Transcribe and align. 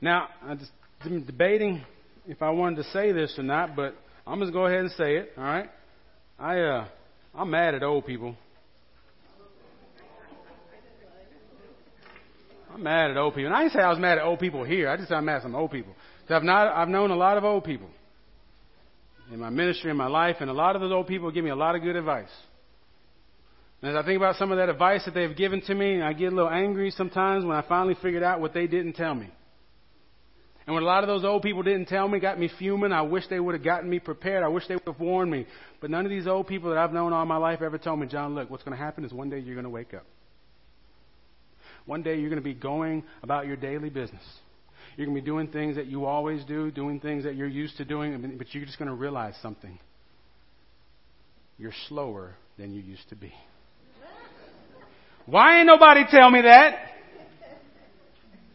Now, 0.00 0.28
I 0.42 0.54
just 0.54 0.70
been 1.02 1.24
debating 1.24 1.82
if 2.26 2.42
I 2.42 2.50
wanted 2.50 2.76
to 2.76 2.84
say 2.90 3.12
this 3.12 3.34
or 3.38 3.42
not, 3.42 3.74
but 3.74 3.94
I'm 4.26 4.40
just 4.40 4.52
go 4.52 4.66
ahead 4.66 4.80
and 4.80 4.90
say 4.90 5.16
it. 5.16 5.32
All 5.38 5.44
right. 5.44 5.70
I 6.38 6.60
uh, 6.60 6.88
I'm 7.34 7.50
mad 7.50 7.74
at 7.74 7.82
old 7.82 8.04
people. 8.04 8.36
I'm 12.74 12.82
mad 12.82 13.10
at 13.10 13.16
old 13.16 13.34
people. 13.34 13.46
And 13.46 13.56
I 13.56 13.62
didn't 13.62 13.72
say 13.72 13.80
I 13.80 13.88
was 13.88 13.98
mad 13.98 14.18
at 14.18 14.24
old 14.24 14.38
people 14.38 14.64
here. 14.64 14.90
I 14.90 14.96
just 14.96 15.08
said 15.08 15.14
I'm 15.14 15.24
mad 15.24 15.36
at 15.36 15.42
some 15.42 15.54
old 15.54 15.70
people. 15.70 15.94
I've 16.28 16.42
not 16.42 16.76
I've 16.76 16.88
known 16.88 17.10
a 17.10 17.16
lot 17.16 17.38
of 17.38 17.44
old 17.44 17.64
people 17.64 17.88
in 19.32 19.40
my 19.40 19.48
ministry, 19.48 19.90
in 19.90 19.96
my 19.96 20.08
life, 20.08 20.36
and 20.40 20.50
a 20.50 20.52
lot 20.52 20.76
of 20.76 20.82
those 20.82 20.92
old 20.92 21.06
people 21.06 21.30
give 21.30 21.44
me 21.44 21.50
a 21.50 21.56
lot 21.56 21.74
of 21.74 21.80
good 21.80 21.96
advice. 21.96 22.28
And 23.80 23.92
as 23.92 23.96
I 23.96 24.04
think 24.04 24.18
about 24.18 24.36
some 24.36 24.52
of 24.52 24.58
that 24.58 24.68
advice 24.68 25.06
that 25.06 25.14
they've 25.14 25.34
given 25.34 25.62
to 25.62 25.74
me, 25.74 26.02
I 26.02 26.12
get 26.12 26.32
a 26.32 26.36
little 26.36 26.50
angry 26.50 26.90
sometimes 26.90 27.46
when 27.46 27.56
I 27.56 27.62
finally 27.66 27.96
figured 28.02 28.22
out 28.22 28.40
what 28.40 28.52
they 28.52 28.66
didn't 28.66 28.92
tell 28.92 29.14
me. 29.14 29.30
And 30.66 30.74
what 30.74 30.82
a 30.82 30.86
lot 30.86 31.04
of 31.04 31.08
those 31.08 31.24
old 31.24 31.42
people 31.42 31.62
didn't 31.62 31.86
tell 31.86 32.08
me 32.08 32.18
got 32.18 32.40
me 32.40 32.50
fuming. 32.58 32.92
I 32.92 33.02
wish 33.02 33.24
they 33.28 33.38
would 33.38 33.54
have 33.54 33.62
gotten 33.62 33.88
me 33.88 34.00
prepared. 34.00 34.42
I 34.42 34.48
wish 34.48 34.66
they 34.66 34.74
would 34.74 34.86
have 34.86 34.98
warned 34.98 35.30
me. 35.30 35.46
But 35.80 35.90
none 35.90 36.04
of 36.04 36.10
these 36.10 36.26
old 36.26 36.48
people 36.48 36.70
that 36.70 36.78
I've 36.78 36.92
known 36.92 37.12
all 37.12 37.24
my 37.24 37.36
life 37.36 37.62
ever 37.62 37.78
told 37.78 38.00
me, 38.00 38.08
John, 38.08 38.34
look, 38.34 38.50
what's 38.50 38.64
going 38.64 38.76
to 38.76 38.82
happen 38.82 39.04
is 39.04 39.12
one 39.12 39.30
day 39.30 39.38
you're 39.38 39.54
going 39.54 39.64
to 39.64 39.70
wake 39.70 39.94
up. 39.94 40.04
One 41.84 42.02
day 42.02 42.18
you're 42.18 42.30
going 42.30 42.42
to 42.42 42.44
be 42.44 42.54
going 42.54 43.04
about 43.22 43.46
your 43.46 43.54
daily 43.54 43.90
business. 43.90 44.22
You're 44.96 45.06
going 45.06 45.16
to 45.16 45.22
be 45.22 45.26
doing 45.26 45.48
things 45.48 45.76
that 45.76 45.86
you 45.86 46.04
always 46.04 46.44
do, 46.44 46.72
doing 46.72 46.98
things 46.98 47.22
that 47.24 47.36
you're 47.36 47.46
used 47.46 47.76
to 47.76 47.84
doing, 47.84 48.34
but 48.36 48.52
you're 48.52 48.64
just 48.64 48.78
going 48.78 48.88
to 48.88 48.94
realize 48.94 49.34
something. 49.42 49.78
You're 51.58 51.74
slower 51.88 52.34
than 52.58 52.72
you 52.72 52.80
used 52.80 53.08
to 53.10 53.14
be. 53.14 53.32
Why 55.26 55.58
ain't 55.58 55.66
nobody 55.66 56.02
tell 56.10 56.30
me 56.30 56.42
that? 56.42 56.95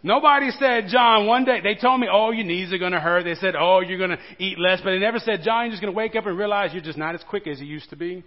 Nobody 0.04 0.50
said, 0.58 0.86
John, 0.88 1.28
one 1.28 1.46
day, 1.46 1.60
they 1.62 1.76
told 1.76 2.00
me, 2.00 2.08
oh, 2.12 2.32
your 2.32 2.46
knees 2.46 2.73
are 2.73 2.80
going 2.80 2.94
to 2.94 3.00
hurt. 3.00 3.23
They 3.23 3.36
said, 3.36 3.55
oh, 3.55 3.82
you're 3.82 4.00
going 4.00 4.09
to 4.12 4.20
eat 4.40 4.58
less. 4.58 4.80
But 4.84 4.92
they 4.92 5.00
never 5.00 5.20
said, 5.20 5.42
John, 5.44 5.66
you're 5.66 5.72
just 5.72 5.81
going 5.81 5.94
to 5.94 5.98
wake 5.98 6.16
up 6.16 6.25
and 6.25 6.38
realize 6.38 6.73
you're 6.73 6.81
just 6.81 6.98
not 6.98 7.14
as 7.14 7.22
quick 7.30 7.45
as 7.45 7.59
you 7.59 7.67
used 7.67 7.92
to 7.92 7.95
be. 7.95 8.23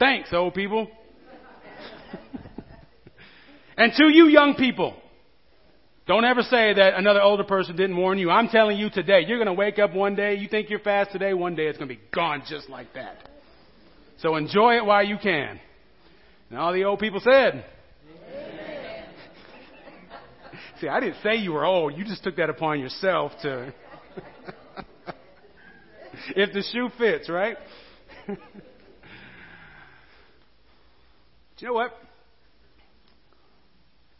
Thanks, 0.00 0.30
old 0.32 0.54
people. 0.54 0.90
and 3.76 3.92
to 3.96 4.08
you 4.08 4.26
young 4.26 4.56
people, 4.56 4.96
don't 6.08 6.24
ever 6.24 6.42
say 6.42 6.74
that 6.74 6.94
another 6.96 7.22
older 7.22 7.44
person 7.44 7.76
didn't 7.76 7.96
warn 7.96 8.18
you. 8.18 8.28
I'm 8.28 8.48
telling 8.48 8.76
you 8.76 8.90
today, 8.90 9.20
you're 9.24 9.38
going 9.38 9.46
to 9.46 9.52
wake 9.52 9.78
up 9.78 9.94
one 9.94 10.16
day, 10.16 10.34
you 10.34 10.48
think 10.48 10.70
you're 10.70 10.80
fast 10.80 11.12
today, 11.12 11.34
one 11.34 11.54
day 11.54 11.66
it's 11.66 11.78
going 11.78 11.88
to 11.88 11.94
be 11.94 12.00
gone 12.12 12.42
just 12.48 12.68
like 12.68 12.92
that. 12.94 13.28
So 14.18 14.34
enjoy 14.34 14.76
it 14.76 14.84
while 14.84 15.04
you 15.04 15.18
can. 15.22 15.60
And 16.50 16.58
all 16.58 16.72
the 16.72 16.84
old 16.84 16.98
people 16.98 17.20
said, 17.22 17.64
See, 20.82 20.88
I 20.88 20.98
didn't 20.98 21.22
say 21.22 21.36
you 21.36 21.52
were 21.52 21.64
old. 21.64 21.96
You 21.96 22.04
just 22.04 22.24
took 22.24 22.34
that 22.36 22.50
upon 22.50 22.80
yourself 22.80 23.30
to. 23.42 23.72
if 26.34 26.52
the 26.52 26.64
shoe 26.72 26.90
fits, 26.98 27.28
right? 27.28 27.56
You 31.58 31.68
know 31.68 31.74
what? 31.74 31.92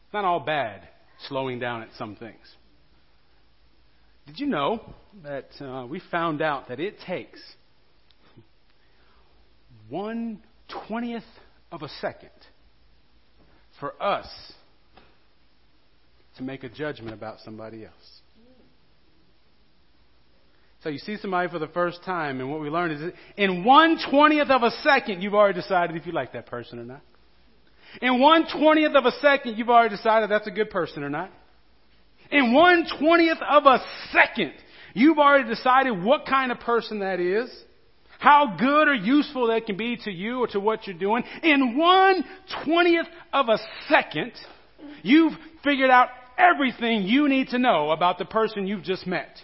It's 0.04 0.14
not 0.14 0.24
all 0.24 0.38
bad 0.38 0.86
slowing 1.26 1.58
down 1.58 1.82
at 1.82 1.88
some 1.98 2.14
things. 2.14 2.38
Did 4.28 4.38
you 4.38 4.46
know 4.46 4.94
that 5.24 5.48
uh, 5.60 5.84
we 5.84 6.00
found 6.08 6.40
out 6.40 6.68
that 6.68 6.78
it 6.78 7.00
takes 7.04 7.40
one 9.88 10.40
twentieth 10.86 11.24
of 11.72 11.82
a 11.82 11.88
second 12.00 12.30
for 13.80 14.00
us 14.00 14.28
to 16.36 16.42
make 16.42 16.64
a 16.64 16.68
judgment 16.68 17.14
about 17.14 17.38
somebody 17.44 17.84
else. 17.84 18.20
So 20.82 20.88
you 20.88 20.98
see 20.98 21.16
somebody 21.16 21.48
for 21.48 21.60
the 21.60 21.68
first 21.68 22.02
time, 22.04 22.40
and 22.40 22.50
what 22.50 22.60
we 22.60 22.68
learned 22.68 23.00
is 23.00 23.12
in 23.36 23.64
one 23.64 23.98
twentieth 24.10 24.50
of 24.50 24.62
a 24.62 24.70
second, 24.82 25.22
you've 25.22 25.34
already 25.34 25.60
decided 25.60 25.96
if 25.96 26.06
you 26.06 26.12
like 26.12 26.32
that 26.32 26.46
person 26.46 26.80
or 26.80 26.84
not. 26.84 27.02
In 28.00 28.20
one 28.20 28.46
twentieth 28.52 28.94
of 28.96 29.04
a 29.04 29.12
second, 29.20 29.58
you've 29.58 29.68
already 29.68 29.94
decided 29.94 30.30
that's 30.30 30.48
a 30.48 30.52
good 30.52 30.70
person 30.70 31.04
or 31.04 31.10
not. 31.10 31.30
In 32.32 32.52
one 32.52 32.86
twentieth 32.98 33.38
of 33.48 33.64
a 33.64 33.78
second, 34.10 34.54
you've 34.94 35.18
already 35.18 35.48
decided 35.48 36.02
what 36.02 36.26
kind 36.26 36.50
of 36.50 36.58
person 36.58 36.98
that 36.98 37.20
is, 37.20 37.48
how 38.18 38.56
good 38.58 38.88
or 38.88 38.94
useful 38.94 39.48
that 39.48 39.66
can 39.66 39.76
be 39.76 39.98
to 39.98 40.10
you 40.10 40.40
or 40.40 40.48
to 40.48 40.58
what 40.58 40.86
you're 40.86 40.98
doing. 40.98 41.22
In 41.44 41.78
one 41.78 42.24
twentieth 42.64 43.06
of 43.32 43.48
a 43.48 43.58
second, 43.88 44.32
you've 45.02 45.34
figured 45.62 45.90
out 45.90 46.08
everything 46.38 47.02
you 47.02 47.28
need 47.28 47.48
to 47.48 47.58
know 47.58 47.90
about 47.90 48.18
the 48.18 48.24
person 48.24 48.66
you've 48.66 48.82
just 48.82 49.06
met. 49.06 49.36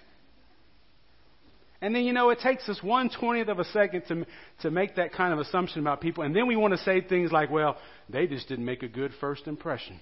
And 1.80 1.94
then, 1.94 2.02
you 2.02 2.12
know, 2.12 2.30
it 2.30 2.40
takes 2.40 2.68
us 2.68 2.82
one 2.82 3.08
twentieth 3.08 3.48
of 3.48 3.60
a 3.60 3.64
second 3.66 4.02
to, 4.08 4.26
to 4.62 4.70
make 4.70 4.96
that 4.96 5.12
kind 5.12 5.32
of 5.32 5.38
assumption 5.38 5.80
about 5.80 6.00
people. 6.00 6.24
And 6.24 6.34
then 6.34 6.48
we 6.48 6.56
want 6.56 6.74
to 6.74 6.78
say 6.78 7.00
things 7.00 7.30
like, 7.30 7.50
well, 7.50 7.76
they 8.08 8.26
just 8.26 8.48
didn't 8.48 8.64
make 8.64 8.82
a 8.82 8.88
good 8.88 9.12
first 9.20 9.46
impression. 9.46 10.00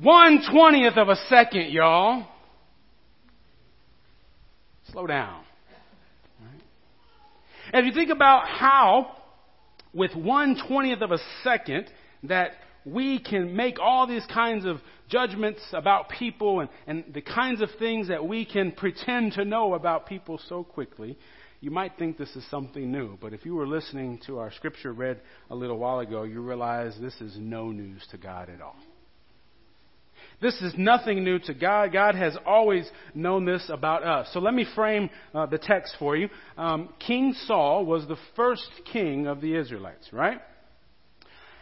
One 0.00 0.44
twentieth 0.48 0.96
of 0.96 1.08
a 1.08 1.16
second, 1.28 1.72
y'all. 1.72 2.26
Slow 4.92 5.08
down. 5.08 5.42
Right? 6.40 7.80
If 7.80 7.86
you 7.86 7.92
think 7.92 8.10
about 8.10 8.46
how, 8.46 9.16
with 9.92 10.14
one 10.14 10.56
twentieth 10.68 11.02
of 11.02 11.10
a 11.10 11.18
second, 11.42 11.90
that 12.22 12.52
we 12.84 13.18
can 13.18 13.56
make 13.56 13.80
all 13.80 14.06
these 14.06 14.24
kinds 14.32 14.64
of 14.64 14.76
judgments 15.08 15.60
about 15.72 16.08
people 16.08 16.60
and, 16.60 16.68
and 16.86 17.04
the 17.14 17.22
kinds 17.22 17.60
of 17.60 17.68
things 17.78 18.08
that 18.08 18.26
we 18.26 18.44
can 18.44 18.72
pretend 18.72 19.32
to 19.32 19.44
know 19.44 19.74
about 19.74 20.06
people 20.06 20.40
so 20.48 20.64
quickly, 20.64 21.18
you 21.60 21.70
might 21.70 21.92
think 21.98 22.18
this 22.18 22.34
is 22.36 22.44
something 22.50 22.92
new. 22.92 23.16
But 23.20 23.32
if 23.32 23.44
you 23.44 23.54
were 23.54 23.66
listening 23.66 24.20
to 24.26 24.38
our 24.38 24.52
scripture 24.52 24.92
read 24.92 25.20
a 25.50 25.54
little 25.54 25.78
while 25.78 26.00
ago, 26.00 26.24
you 26.24 26.40
realize 26.40 26.94
this 27.00 27.20
is 27.20 27.36
no 27.38 27.70
news 27.70 28.06
to 28.10 28.18
God 28.18 28.50
at 28.50 28.60
all. 28.60 28.76
This 30.40 30.60
is 30.60 30.74
nothing 30.76 31.24
new 31.24 31.38
to 31.40 31.54
God. 31.54 31.92
God 31.92 32.14
has 32.14 32.36
always 32.44 32.88
known 33.14 33.46
this 33.46 33.70
about 33.72 34.02
us. 34.02 34.28
So 34.32 34.40
let 34.40 34.52
me 34.52 34.66
frame 34.74 35.08
uh, 35.34 35.46
the 35.46 35.56
text 35.56 35.96
for 35.98 36.14
you. 36.14 36.28
Um, 36.58 36.90
king 36.98 37.34
Saul 37.46 37.86
was 37.86 38.06
the 38.06 38.18
first 38.34 38.68
king 38.92 39.26
of 39.26 39.40
the 39.40 39.56
Israelites, 39.56 40.08
right? 40.12 40.40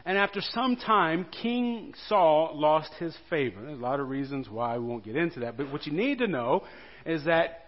And 0.06 0.18
after 0.18 0.40
some 0.40 0.76
time, 0.76 1.26
King 1.42 1.94
Saul 2.08 2.52
lost 2.54 2.92
his 2.98 3.16
favor. 3.30 3.62
There's 3.62 3.78
a 3.78 3.82
lot 3.82 4.00
of 4.00 4.08
reasons 4.08 4.50
why 4.50 4.76
we 4.76 4.84
won't 4.84 5.04
get 5.04 5.16
into 5.16 5.40
that. 5.40 5.56
But 5.56 5.72
what 5.72 5.86
you 5.86 5.92
need 5.92 6.18
to 6.18 6.26
know 6.26 6.64
is 7.06 7.24
that 7.24 7.60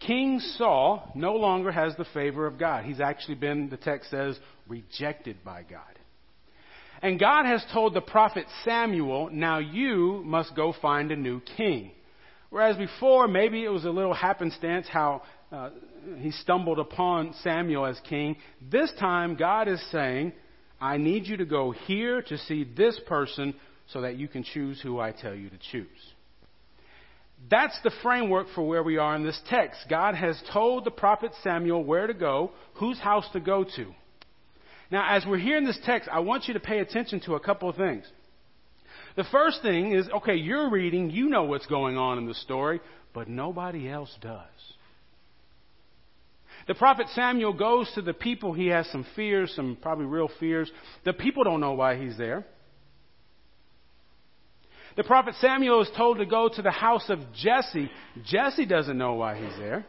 King 0.00 0.40
Saul 0.40 1.12
no 1.14 1.34
longer 1.36 1.70
has 1.70 1.94
the 1.96 2.04
favor 2.12 2.46
of 2.46 2.58
God. 2.58 2.84
He's 2.84 3.00
actually 3.00 3.36
been, 3.36 3.70
the 3.70 3.76
text 3.76 4.10
says, 4.10 4.38
rejected 4.66 5.44
by 5.44 5.62
God. 5.62 5.80
And 7.00 7.20
God 7.20 7.44
has 7.46 7.64
told 7.72 7.94
the 7.94 8.00
prophet 8.00 8.46
Samuel, 8.64 9.28
now 9.30 9.58
you 9.58 10.22
must 10.24 10.56
go 10.56 10.74
find 10.82 11.12
a 11.12 11.16
new 11.16 11.40
king. 11.56 11.92
Whereas 12.50 12.76
before, 12.76 13.28
maybe 13.28 13.64
it 13.64 13.68
was 13.68 13.84
a 13.84 13.90
little 13.90 14.14
happenstance 14.14 14.86
how 14.90 15.22
uh, 15.52 15.70
he 16.18 16.30
stumbled 16.32 16.78
upon 16.78 17.34
Samuel 17.42 17.86
as 17.86 18.00
king. 18.08 18.36
This 18.70 18.92
time, 18.98 19.36
God 19.36 19.68
is 19.68 19.82
saying, 19.90 20.32
I 20.84 20.98
need 20.98 21.26
you 21.26 21.38
to 21.38 21.46
go 21.46 21.70
here 21.70 22.20
to 22.20 22.36
see 22.36 22.64
this 22.76 23.00
person 23.06 23.54
so 23.90 24.02
that 24.02 24.16
you 24.16 24.28
can 24.28 24.44
choose 24.44 24.78
who 24.82 25.00
I 25.00 25.12
tell 25.12 25.34
you 25.34 25.48
to 25.48 25.56
choose. 25.72 25.86
That's 27.50 27.78
the 27.82 27.90
framework 28.02 28.48
for 28.54 28.68
where 28.68 28.82
we 28.82 28.98
are 28.98 29.16
in 29.16 29.24
this 29.24 29.40
text. 29.48 29.86
God 29.88 30.14
has 30.14 30.38
told 30.52 30.84
the 30.84 30.90
prophet 30.90 31.32
Samuel 31.42 31.82
where 31.82 32.06
to 32.06 32.12
go, 32.12 32.50
whose 32.74 32.98
house 32.98 33.26
to 33.32 33.40
go 33.40 33.64
to. 33.64 33.94
Now, 34.90 35.06
as 35.08 35.24
we're 35.26 35.38
hearing 35.38 35.64
this 35.64 35.80
text, 35.86 36.10
I 36.12 36.20
want 36.20 36.48
you 36.48 36.52
to 36.52 36.60
pay 36.60 36.80
attention 36.80 37.20
to 37.20 37.34
a 37.34 37.40
couple 37.40 37.70
of 37.70 37.76
things. 37.76 38.04
The 39.16 39.24
first 39.24 39.62
thing 39.62 39.92
is 39.92 40.06
okay, 40.10 40.34
you're 40.34 40.68
reading, 40.68 41.08
you 41.08 41.30
know 41.30 41.44
what's 41.44 41.66
going 41.66 41.96
on 41.96 42.18
in 42.18 42.26
the 42.26 42.34
story, 42.34 42.82
but 43.14 43.26
nobody 43.26 43.88
else 43.88 44.14
does. 44.20 44.42
The 46.66 46.74
prophet 46.74 47.06
Samuel 47.14 47.52
goes 47.52 47.90
to 47.94 48.02
the 48.02 48.14
people. 48.14 48.52
He 48.52 48.68
has 48.68 48.86
some 48.88 49.04
fears, 49.14 49.52
some 49.54 49.76
probably 49.80 50.06
real 50.06 50.30
fears. 50.40 50.70
The 51.04 51.12
people 51.12 51.44
don't 51.44 51.60
know 51.60 51.72
why 51.72 51.96
he's 51.96 52.16
there. 52.16 52.46
The 54.96 55.04
prophet 55.04 55.34
Samuel 55.40 55.82
is 55.82 55.90
told 55.96 56.18
to 56.18 56.26
go 56.26 56.48
to 56.48 56.62
the 56.62 56.70
house 56.70 57.10
of 57.10 57.18
Jesse. 57.34 57.90
Jesse 58.24 58.64
doesn't 58.64 58.96
know 58.96 59.14
why 59.14 59.36
he's 59.36 59.56
there. 59.58 59.84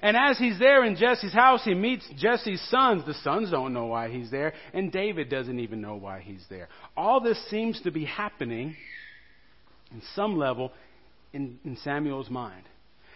And 0.00 0.16
as 0.16 0.38
he's 0.38 0.58
there 0.58 0.84
in 0.84 0.96
Jesse's 0.96 1.32
house, 1.32 1.62
he 1.64 1.74
meets 1.74 2.08
Jesse's 2.16 2.62
sons. 2.70 3.04
The 3.04 3.14
sons 3.14 3.50
don't 3.50 3.72
know 3.72 3.86
why 3.86 4.10
he's 4.10 4.30
there, 4.30 4.52
and 4.72 4.92
David 4.92 5.28
doesn't 5.28 5.58
even 5.58 5.80
know 5.80 5.96
why 5.96 6.20
he's 6.20 6.44
there. 6.48 6.68
All 6.96 7.20
this 7.20 7.38
seems 7.50 7.80
to 7.82 7.90
be 7.90 8.04
happening 8.04 8.76
in 9.90 10.02
some 10.14 10.38
level 10.38 10.72
in, 11.32 11.58
in 11.64 11.76
Samuel's 11.78 12.30
mind. 12.30 12.64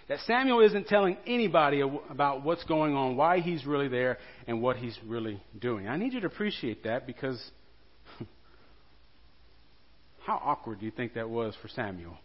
That 0.09 0.21
Samuel 0.27 0.61
isn't 0.61 0.87
telling 0.87 1.17
anybody 1.27 1.83
about 2.11 2.45
what's 2.45 2.63
going 2.65 2.95
on, 2.95 3.17
why 3.17 3.41
he's 3.41 3.67
really 3.67 3.89
there, 3.89 4.19
and 4.47 4.63
what 4.63 4.77
he's 4.77 4.97
really 5.05 5.43
doing. 5.59 5.89
I 5.89 5.97
need 5.97 6.13
you 6.13 6.21
to 6.21 6.27
appreciate 6.27 6.85
that 6.85 7.07
because 7.07 7.43
How 10.27 10.41
awkward 10.43 10.81
do 10.81 10.87
you 10.87 10.91
think 10.91 11.15
that 11.15 11.31
was 11.31 11.55
for 11.63 11.69
Samuel? 11.69 12.19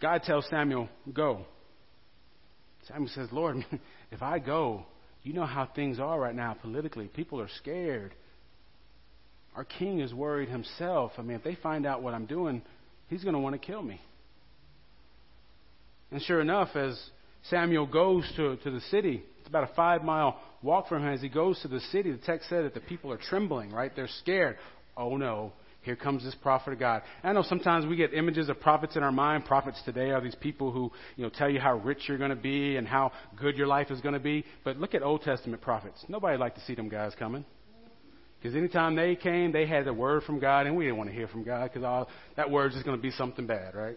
God 0.00 0.22
tells 0.24 0.46
Samuel, 0.50 0.88
Go. 1.12 1.46
Samuel 2.88 3.10
says, 3.14 3.28
Lord, 3.32 3.56
if 4.10 4.20
I 4.20 4.40
go, 4.40 4.84
you 5.22 5.32
know 5.32 5.46
how 5.46 5.66
things 5.66 6.00
are 6.00 6.20
right 6.20 6.34
now 6.34 6.54
politically. 6.60 7.06
People 7.06 7.40
are 7.40 7.48
scared. 7.58 8.12
Our 9.54 9.64
king 9.64 10.00
is 10.00 10.12
worried 10.12 10.48
himself. 10.48 11.12
I 11.16 11.22
mean, 11.22 11.36
if 11.36 11.44
they 11.44 11.54
find 11.54 11.86
out 11.86 12.02
what 12.02 12.12
I'm 12.12 12.26
doing, 12.26 12.62
he's 13.12 13.22
going 13.22 13.34
to 13.34 13.40
want 13.40 13.60
to 13.60 13.64
kill 13.64 13.82
me. 13.82 14.00
And 16.10 16.20
sure 16.22 16.40
enough, 16.40 16.74
as 16.74 16.98
Samuel 17.50 17.86
goes 17.86 18.30
to, 18.36 18.56
to 18.56 18.70
the 18.70 18.80
city, 18.90 19.22
it's 19.40 19.48
about 19.48 19.70
a 19.70 19.74
five 19.74 20.02
mile 20.02 20.40
walk 20.62 20.88
from 20.88 21.02
him. 21.02 21.12
As 21.12 21.20
he 21.20 21.28
goes 21.28 21.60
to 21.62 21.68
the 21.68 21.80
city, 21.80 22.10
the 22.10 22.18
text 22.18 22.48
said 22.48 22.64
that 22.64 22.74
the 22.74 22.80
people 22.80 23.12
are 23.12 23.18
trembling, 23.18 23.70
right? 23.70 23.92
They're 23.94 24.08
scared. 24.20 24.56
Oh 24.96 25.16
no, 25.16 25.52
here 25.82 25.96
comes 25.96 26.22
this 26.22 26.34
prophet 26.42 26.72
of 26.72 26.78
God. 26.78 27.02
I 27.22 27.32
know 27.32 27.42
sometimes 27.42 27.86
we 27.86 27.96
get 27.96 28.14
images 28.14 28.48
of 28.48 28.60
prophets 28.60 28.96
in 28.96 29.02
our 29.02 29.12
mind. 29.12 29.44
Prophets 29.44 29.80
today 29.84 30.10
are 30.10 30.20
these 30.20 30.34
people 30.36 30.70
who, 30.70 30.90
you 31.16 31.24
know, 31.24 31.30
tell 31.30 31.50
you 31.50 31.60
how 31.60 31.76
rich 31.78 31.98
you're 32.06 32.18
going 32.18 32.30
to 32.30 32.36
be 32.36 32.76
and 32.76 32.86
how 32.86 33.12
good 33.38 33.56
your 33.56 33.66
life 33.66 33.90
is 33.90 34.00
going 34.00 34.14
to 34.14 34.20
be. 34.20 34.44
But 34.64 34.78
look 34.78 34.94
at 34.94 35.02
Old 35.02 35.22
Testament 35.22 35.62
prophets. 35.62 36.04
Nobody 36.08 36.38
liked 36.38 36.56
to 36.58 36.64
see 36.64 36.74
them 36.74 36.88
guys 36.88 37.12
coming. 37.18 37.44
Because 38.42 38.56
anytime 38.56 38.96
they 38.96 39.14
came, 39.14 39.52
they 39.52 39.66
had 39.66 39.86
a 39.86 39.94
word 39.94 40.24
from 40.24 40.40
God, 40.40 40.66
and 40.66 40.76
we 40.76 40.84
didn't 40.84 40.96
want 40.96 41.10
to 41.10 41.14
hear 41.14 41.28
from 41.28 41.44
God 41.44 41.70
because 41.70 41.84
all 41.84 42.08
that 42.36 42.50
word's 42.50 42.74
just 42.74 42.84
going 42.84 42.96
to 42.96 43.02
be 43.02 43.12
something 43.12 43.46
bad, 43.46 43.74
right? 43.76 43.96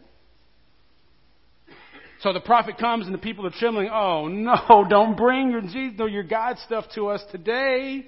So 2.22 2.32
the 2.32 2.40
prophet 2.40 2.78
comes 2.78 3.08
and 3.08 3.14
the 3.14 3.20
people 3.20 3.46
are 3.48 3.52
trembling. 3.52 3.90
Oh 3.92 4.28
no, 4.28 4.86
don't 4.90 5.18
bring 5.18 5.50
your 5.50 5.62
Jesus, 5.62 6.00
your 6.12 6.24
God 6.24 6.58
stuff 6.60 6.86
to 6.94 7.08
us 7.08 7.24
today. 7.32 8.06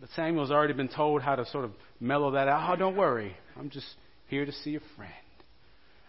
But 0.00 0.10
Samuel's 0.16 0.50
already 0.50 0.74
been 0.74 0.88
told 0.88 1.22
how 1.22 1.36
to 1.36 1.46
sort 1.46 1.64
of 1.64 1.70
mellow 2.00 2.32
that 2.32 2.48
out. 2.48 2.72
Oh, 2.72 2.76
don't 2.76 2.96
worry. 2.96 3.36
I'm 3.56 3.70
just 3.70 3.86
here 4.26 4.44
to 4.44 4.52
see 4.52 4.74
a 4.74 4.80
friend. 4.96 5.12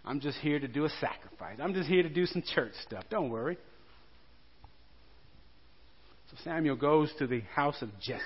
I'm 0.03 0.19
just 0.19 0.37
here 0.39 0.59
to 0.59 0.67
do 0.67 0.85
a 0.85 0.89
sacrifice. 0.89 1.59
I'm 1.61 1.73
just 1.73 1.87
here 1.87 2.03
to 2.03 2.09
do 2.09 2.25
some 2.25 2.43
church 2.53 2.73
stuff. 2.85 3.05
Don't 3.09 3.29
worry. 3.29 3.57
Samuel 6.43 6.75
goes 6.75 7.11
to 7.19 7.27
the 7.27 7.41
house 7.53 7.81
of 7.81 7.89
Jesse. 7.99 8.21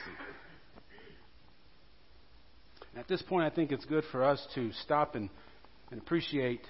And 2.92 3.00
At 3.00 3.08
this 3.08 3.22
point, 3.22 3.46
I 3.46 3.56
think 3.56 3.72
it's 3.72 3.86
good 3.86 4.04
for 4.12 4.24
us 4.24 4.46
to 4.56 4.72
stop 4.84 5.16
and, 5.16 5.30
and 5.92 6.02
appreciate 6.02 6.62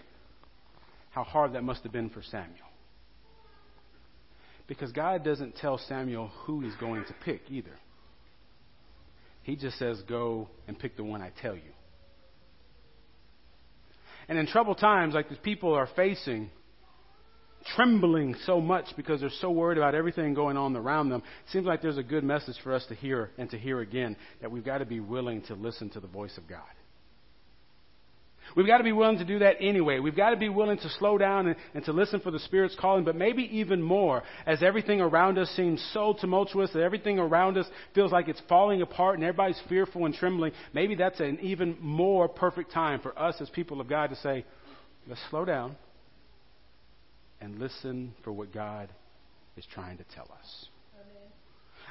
how 1.11 1.23
hard 1.23 1.53
that 1.53 1.63
must 1.63 1.83
have 1.83 1.91
been 1.91 2.09
for 2.09 2.21
Samuel. 2.21 2.67
Because 4.67 4.91
God 4.91 5.23
doesn't 5.23 5.55
tell 5.55 5.79
Samuel 5.79 6.27
who 6.45 6.61
he's 6.61 6.75
going 6.75 7.03
to 7.05 7.13
pick 7.25 7.41
either. 7.49 7.73
He 9.41 9.55
just 9.55 9.79
says, 9.79 10.01
Go 10.07 10.47
and 10.67 10.77
pick 10.77 10.95
the 10.95 11.03
one 11.03 11.21
I 11.21 11.31
tell 11.41 11.55
you. 11.55 11.71
And 14.27 14.37
in 14.37 14.45
troubled 14.45 14.77
times 14.77 15.15
like 15.15 15.29
the 15.29 15.35
people 15.37 15.73
are 15.73 15.89
facing, 15.95 16.51
trembling 17.75 18.35
so 18.45 18.59
much 18.61 18.85
because 18.95 19.21
they're 19.21 19.29
so 19.41 19.51
worried 19.51 19.77
about 19.77 19.95
everything 19.95 20.33
going 20.33 20.57
on 20.57 20.75
around 20.75 21.09
them, 21.09 21.21
it 21.45 21.51
seems 21.51 21.65
like 21.65 21.81
there's 21.81 21.97
a 21.97 22.03
good 22.03 22.23
message 22.23 22.55
for 22.63 22.73
us 22.73 22.85
to 22.87 22.95
hear 22.95 23.31
and 23.37 23.49
to 23.51 23.57
hear 23.57 23.79
again 23.79 24.15
that 24.41 24.51
we've 24.51 24.65
got 24.65 24.79
to 24.79 24.85
be 24.85 24.99
willing 24.99 25.41
to 25.43 25.55
listen 25.55 25.89
to 25.91 25.99
the 25.99 26.07
voice 26.07 26.37
of 26.37 26.47
God. 26.47 26.61
We've 28.55 28.65
got 28.65 28.79
to 28.79 28.83
be 28.83 28.91
willing 28.91 29.19
to 29.19 29.25
do 29.25 29.39
that 29.39 29.57
anyway. 29.59 29.99
We've 29.99 30.15
got 30.15 30.31
to 30.31 30.35
be 30.35 30.49
willing 30.49 30.79
to 30.79 30.89
slow 30.97 31.19
down 31.19 31.47
and, 31.47 31.55
and, 31.75 31.85
to 31.85 31.93
listen 31.93 32.19
for 32.19 32.31
the 32.31 32.39
Spirit's 32.39 32.75
calling, 32.79 33.03
but 33.03 33.15
maybe 33.15 33.43
even 33.59 33.79
more 33.79 34.23
as 34.47 34.63
everything 34.63 35.01
around 35.01 35.37
us 35.37 35.49
seems 35.55 35.87
so 35.93 36.15
tumultuous 36.19 36.71
that 36.73 36.81
everything 36.81 37.19
around 37.19 37.59
us 37.59 37.67
feels 37.93 38.11
like 38.11 38.27
it's 38.27 38.41
falling 38.49 38.81
apart 38.81 39.15
and 39.15 39.23
everybody's 39.23 39.61
fearful 39.69 40.05
and 40.05 40.15
trembling. 40.15 40.51
Maybe 40.73 40.95
that's 40.95 41.19
an 41.19 41.37
even 41.41 41.77
more 41.79 42.27
perfect 42.27 42.71
time 42.71 43.01
for 43.01 43.17
us 43.19 43.35
as 43.39 43.49
people 43.51 43.79
of 43.81 43.87
God 43.87 44.09
to 44.09 44.15
say, 44.15 44.45
let's 45.07 45.21
slow 45.29 45.45
down 45.45 45.75
and 47.41 47.59
listen 47.59 48.13
for 48.23 48.31
what 48.31 48.53
God 48.53 48.89
is 49.57 49.65
trying 49.73 49.97
to 49.97 50.03
tell 50.15 50.29
us. 50.39 50.67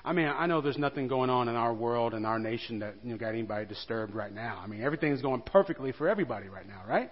I 0.04 0.12
mean, 0.12 0.26
I 0.26 0.46
know 0.46 0.60
there's 0.60 0.78
nothing 0.78 1.08
going 1.08 1.28
on 1.28 1.48
in 1.48 1.56
our 1.56 1.74
world 1.74 2.14
and 2.14 2.24
our 2.24 2.38
nation 2.38 2.78
that 2.80 2.94
you 3.02 3.10
know, 3.10 3.18
got 3.18 3.30
anybody 3.30 3.66
disturbed 3.66 4.14
right 4.14 4.32
now. 4.32 4.60
I 4.62 4.66
mean, 4.66 4.82
everything's 4.82 5.20
going 5.20 5.42
perfectly 5.42 5.92
for 5.92 6.08
everybody 6.08 6.48
right 6.48 6.66
now, 6.66 6.82
right? 6.88 7.10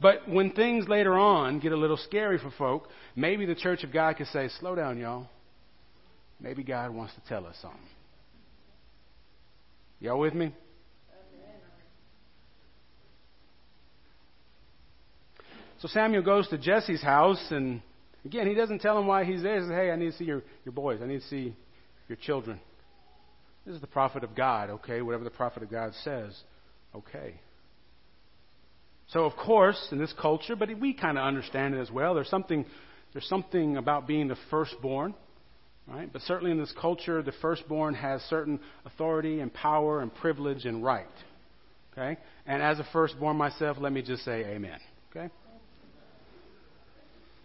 But 0.00 0.28
when 0.28 0.52
things 0.52 0.86
later 0.88 1.14
on 1.18 1.58
get 1.58 1.72
a 1.72 1.76
little 1.76 1.96
scary 1.96 2.38
for 2.38 2.52
folk, 2.56 2.88
maybe 3.16 3.46
the 3.46 3.54
church 3.54 3.82
of 3.82 3.92
God 3.92 4.16
could 4.16 4.28
say, 4.28 4.48
slow 4.60 4.74
down, 4.74 4.98
y'all. 4.98 5.26
Maybe 6.40 6.62
God 6.62 6.94
wants 6.94 7.14
to 7.14 7.20
tell 7.28 7.46
us 7.46 7.56
something. 7.60 7.80
Y'all 10.00 10.20
with 10.20 10.34
me? 10.34 10.54
So 15.80 15.88
Samuel 15.88 16.22
goes 16.22 16.48
to 16.48 16.58
Jesse's 16.58 17.02
house, 17.02 17.44
and 17.50 17.80
again, 18.24 18.46
he 18.46 18.54
doesn't 18.54 18.80
tell 18.80 18.98
him 18.98 19.06
why 19.06 19.24
he's 19.24 19.42
there. 19.42 19.56
He 19.56 19.62
says, 19.62 19.70
Hey, 19.70 19.90
I 19.90 19.96
need 19.96 20.10
to 20.10 20.16
see 20.16 20.24
your, 20.24 20.42
your 20.64 20.72
boys. 20.72 21.00
I 21.02 21.06
need 21.06 21.20
to 21.20 21.28
see 21.28 21.54
your 22.08 22.16
children. 22.16 22.58
This 23.68 23.74
is 23.74 23.80
the 23.82 23.86
prophet 23.86 24.24
of 24.24 24.34
God, 24.34 24.70
okay? 24.70 25.02
Whatever 25.02 25.24
the 25.24 25.30
prophet 25.30 25.62
of 25.62 25.70
God 25.70 25.92
says, 26.02 26.34
okay. 26.94 27.34
So, 29.08 29.24
of 29.24 29.36
course, 29.36 29.88
in 29.92 29.98
this 29.98 30.14
culture, 30.18 30.56
but 30.56 30.70
we 30.80 30.94
kind 30.94 31.18
of 31.18 31.24
understand 31.24 31.74
it 31.74 31.78
as 31.78 31.90
well, 31.90 32.14
there's 32.14 32.30
something, 32.30 32.64
there's 33.12 33.28
something 33.28 33.76
about 33.76 34.06
being 34.06 34.26
the 34.26 34.38
firstborn, 34.48 35.14
right? 35.86 36.10
But 36.10 36.22
certainly 36.22 36.50
in 36.50 36.58
this 36.58 36.72
culture, 36.80 37.22
the 37.22 37.34
firstborn 37.42 37.92
has 37.92 38.22
certain 38.22 38.58
authority 38.86 39.40
and 39.40 39.52
power 39.52 40.00
and 40.00 40.14
privilege 40.14 40.64
and 40.64 40.82
right, 40.82 41.06
okay? 41.92 42.18
And 42.46 42.62
as 42.62 42.78
a 42.78 42.86
firstborn 42.90 43.36
myself, 43.36 43.76
let 43.78 43.92
me 43.92 44.00
just 44.00 44.24
say 44.24 44.46
amen, 44.46 44.78
okay? 45.10 45.30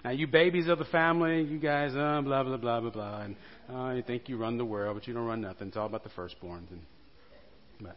Now, 0.03 0.11
you 0.11 0.27
babies 0.27 0.67
of 0.67 0.79
the 0.79 0.85
family, 0.85 1.43
you 1.43 1.59
guys, 1.59 1.91
uh, 1.95 2.21
blah, 2.21 2.43
blah, 2.43 2.57
blah, 2.57 2.81
blah, 2.81 2.89
blah. 2.89 3.21
And 3.21 3.35
uh, 3.73 3.91
you 3.91 4.03
think 4.03 4.27
you 4.27 4.37
run 4.37 4.57
the 4.57 4.65
world, 4.65 4.97
but 4.97 5.07
you 5.07 5.13
don't 5.13 5.25
run 5.25 5.41
nothing. 5.41 5.69
It's 5.69 5.77
all 5.77 5.85
about 5.85 6.03
the 6.03 6.09
firstborns. 6.09 6.69
And, 6.71 6.81
but 7.79 7.95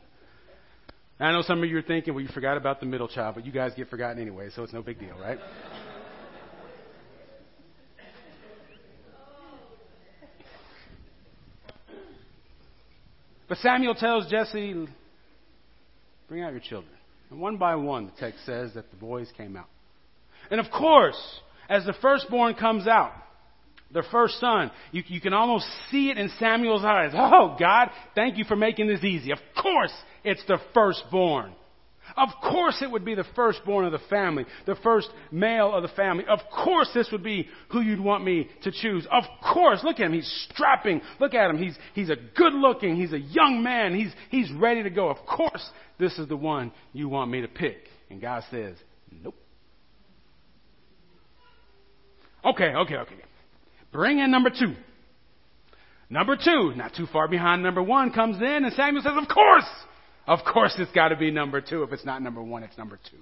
I 1.18 1.32
know 1.32 1.42
some 1.42 1.62
of 1.62 1.68
you 1.68 1.76
are 1.78 1.82
thinking, 1.82 2.14
well, 2.14 2.22
you 2.22 2.28
forgot 2.32 2.56
about 2.56 2.78
the 2.78 2.86
middle 2.86 3.08
child, 3.08 3.34
but 3.34 3.44
you 3.44 3.50
guys 3.50 3.72
get 3.76 3.90
forgotten 3.90 4.22
anyway, 4.22 4.50
so 4.54 4.62
it's 4.62 4.72
no 4.72 4.82
big 4.82 5.00
deal, 5.00 5.18
right? 5.18 5.38
But 13.48 13.58
Samuel 13.58 13.94
tells 13.94 14.28
Jesse, 14.30 14.86
bring 16.28 16.42
out 16.42 16.52
your 16.52 16.60
children. 16.60 16.92
And 17.30 17.40
one 17.40 17.56
by 17.56 17.74
one, 17.76 18.06
the 18.06 18.12
text 18.18 18.44
says 18.44 18.74
that 18.74 18.90
the 18.90 18.96
boys 18.96 19.28
came 19.36 19.56
out. 19.56 19.68
And 20.50 20.60
of 20.60 20.70
course, 20.70 21.40
as 21.68 21.84
the 21.84 21.94
firstborn 22.00 22.54
comes 22.54 22.86
out, 22.86 23.12
the 23.92 24.04
first 24.10 24.40
son, 24.40 24.70
you, 24.90 25.02
you 25.06 25.20
can 25.20 25.32
almost 25.32 25.66
see 25.90 26.10
it 26.10 26.18
in 26.18 26.28
Samuel's 26.40 26.84
eyes. 26.84 27.12
Oh, 27.14 27.56
God, 27.58 27.90
thank 28.14 28.36
you 28.36 28.44
for 28.44 28.56
making 28.56 28.88
this 28.88 29.04
easy. 29.04 29.30
Of 29.30 29.38
course, 29.60 29.92
it's 30.24 30.44
the 30.46 30.58
firstborn. 30.74 31.54
Of 32.16 32.28
course, 32.40 32.82
it 32.82 32.90
would 32.90 33.04
be 33.04 33.14
the 33.14 33.26
firstborn 33.34 33.84
of 33.84 33.92
the 33.92 34.06
family, 34.10 34.44
the 34.64 34.76
first 34.76 35.08
male 35.32 35.74
of 35.74 35.82
the 35.82 35.88
family. 35.88 36.24
Of 36.28 36.38
course, 36.54 36.88
this 36.94 37.08
would 37.10 37.22
be 37.22 37.48
who 37.70 37.80
you'd 37.80 38.00
want 38.00 38.24
me 38.24 38.48
to 38.62 38.70
choose. 38.70 39.06
Of 39.10 39.24
course, 39.52 39.80
look 39.82 39.98
at 39.98 40.06
him. 40.06 40.12
He's 40.12 40.48
strapping. 40.50 41.00
Look 41.18 41.34
at 41.34 41.50
him. 41.50 41.58
He's, 41.58 41.76
he's 41.94 42.10
a 42.10 42.16
good 42.36 42.54
looking. 42.54 42.96
He's 42.96 43.12
a 43.12 43.18
young 43.18 43.62
man. 43.62 43.94
He's, 43.94 44.12
he's 44.30 44.52
ready 44.52 44.82
to 44.84 44.90
go. 44.90 45.08
Of 45.08 45.26
course, 45.26 45.68
this 45.98 46.16
is 46.18 46.28
the 46.28 46.36
one 46.36 46.72
you 46.92 47.08
want 47.08 47.30
me 47.30 47.40
to 47.40 47.48
pick. 47.48 47.78
And 48.08 48.20
God 48.20 48.44
says, 48.50 48.76
nope. 49.10 49.34
Okay, 52.46 52.74
okay, 52.74 52.96
okay. 52.96 53.14
Bring 53.92 54.18
in 54.18 54.30
number 54.30 54.50
two. 54.50 54.74
Number 56.08 56.36
two, 56.36 56.72
not 56.76 56.94
too 56.94 57.06
far 57.12 57.26
behind 57.26 57.62
number 57.62 57.82
one, 57.82 58.12
comes 58.12 58.36
in, 58.36 58.64
and 58.64 58.72
Samuel 58.74 59.02
says, 59.02 59.14
Of 59.16 59.28
course! 59.28 59.68
Of 60.26 60.40
course 60.44 60.74
it's 60.78 60.90
got 60.92 61.08
to 61.08 61.16
be 61.16 61.30
number 61.30 61.60
two. 61.60 61.82
If 61.82 61.92
it's 61.92 62.04
not 62.04 62.20
number 62.22 62.42
one, 62.42 62.62
it's 62.62 62.76
number 62.76 62.98
two. 63.10 63.18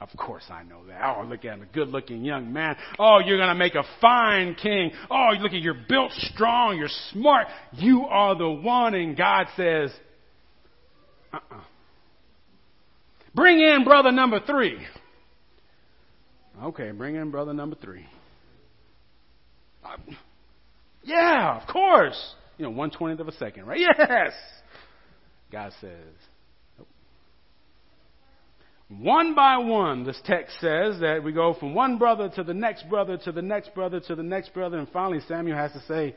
Of 0.00 0.10
course 0.16 0.44
I 0.50 0.62
know 0.62 0.86
that. 0.86 1.00
Oh, 1.02 1.24
look 1.24 1.44
at 1.44 1.54
him, 1.54 1.62
a 1.62 1.66
good 1.66 1.88
looking 1.88 2.24
young 2.24 2.52
man. 2.52 2.76
Oh, 2.98 3.18
you're 3.24 3.38
going 3.38 3.48
to 3.48 3.54
make 3.54 3.74
a 3.74 3.82
fine 4.00 4.54
king. 4.54 4.92
Oh, 5.10 5.30
look 5.40 5.52
at 5.52 5.60
you're 5.60 5.86
built 5.88 6.12
strong, 6.12 6.76
you're 6.76 6.88
smart. 7.12 7.46
You 7.72 8.02
are 8.02 8.36
the 8.36 8.50
one. 8.50 8.94
And 8.94 9.16
God 9.16 9.46
says, 9.56 9.90
uh 11.32 11.36
uh-uh. 11.36 11.56
uh 11.56 11.60
Bring 13.34 13.58
in 13.58 13.84
brother 13.84 14.12
number 14.12 14.40
three. 14.40 14.78
Okay, 16.62 16.90
bring 16.90 17.16
in 17.16 17.30
brother 17.30 17.52
number 17.52 17.76
three. 17.76 18.06
Yeah, 21.02 21.60
of 21.60 21.68
course. 21.68 22.34
You 22.58 22.64
know, 22.64 22.70
one 22.70 22.90
twentieth 22.90 23.20
of 23.20 23.28
a 23.28 23.32
second, 23.32 23.66
right? 23.66 23.80
Yes. 23.80 24.32
God 25.52 25.72
says. 25.80 25.90
One 28.88 29.34
by 29.34 29.58
one, 29.58 30.04
this 30.04 30.20
text 30.24 30.60
says 30.60 31.00
that 31.00 31.22
we 31.24 31.32
go 31.32 31.54
from 31.54 31.74
one 31.74 31.98
brother 31.98 32.28
to 32.36 32.44
the 32.44 32.54
next 32.54 32.88
brother 32.88 33.16
to 33.18 33.32
the 33.32 33.42
next 33.42 33.74
brother 33.74 33.98
to 34.00 34.14
the 34.14 34.22
next 34.22 34.54
brother, 34.54 34.78
and 34.78 34.88
finally 34.90 35.20
Samuel 35.26 35.56
has 35.56 35.72
to 35.72 35.80
say, 35.88 36.08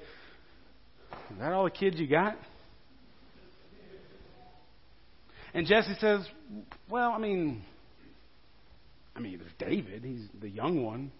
Is 1.32 1.40
that 1.40 1.52
all 1.52 1.64
the 1.64 1.72
kids 1.72 2.00
you 2.00 2.08
got? 2.08 2.38
And 5.54 5.66
Jesse 5.66 5.96
says, 6.00 6.28
Well, 6.90 7.12
I 7.12 7.18
mean, 7.18 7.64
I 9.16 9.20
mean, 9.20 9.40
there's 9.40 9.72
David. 9.72 10.04
He's 10.04 10.28
the 10.40 10.50
young 10.50 10.84
one. 10.84 11.12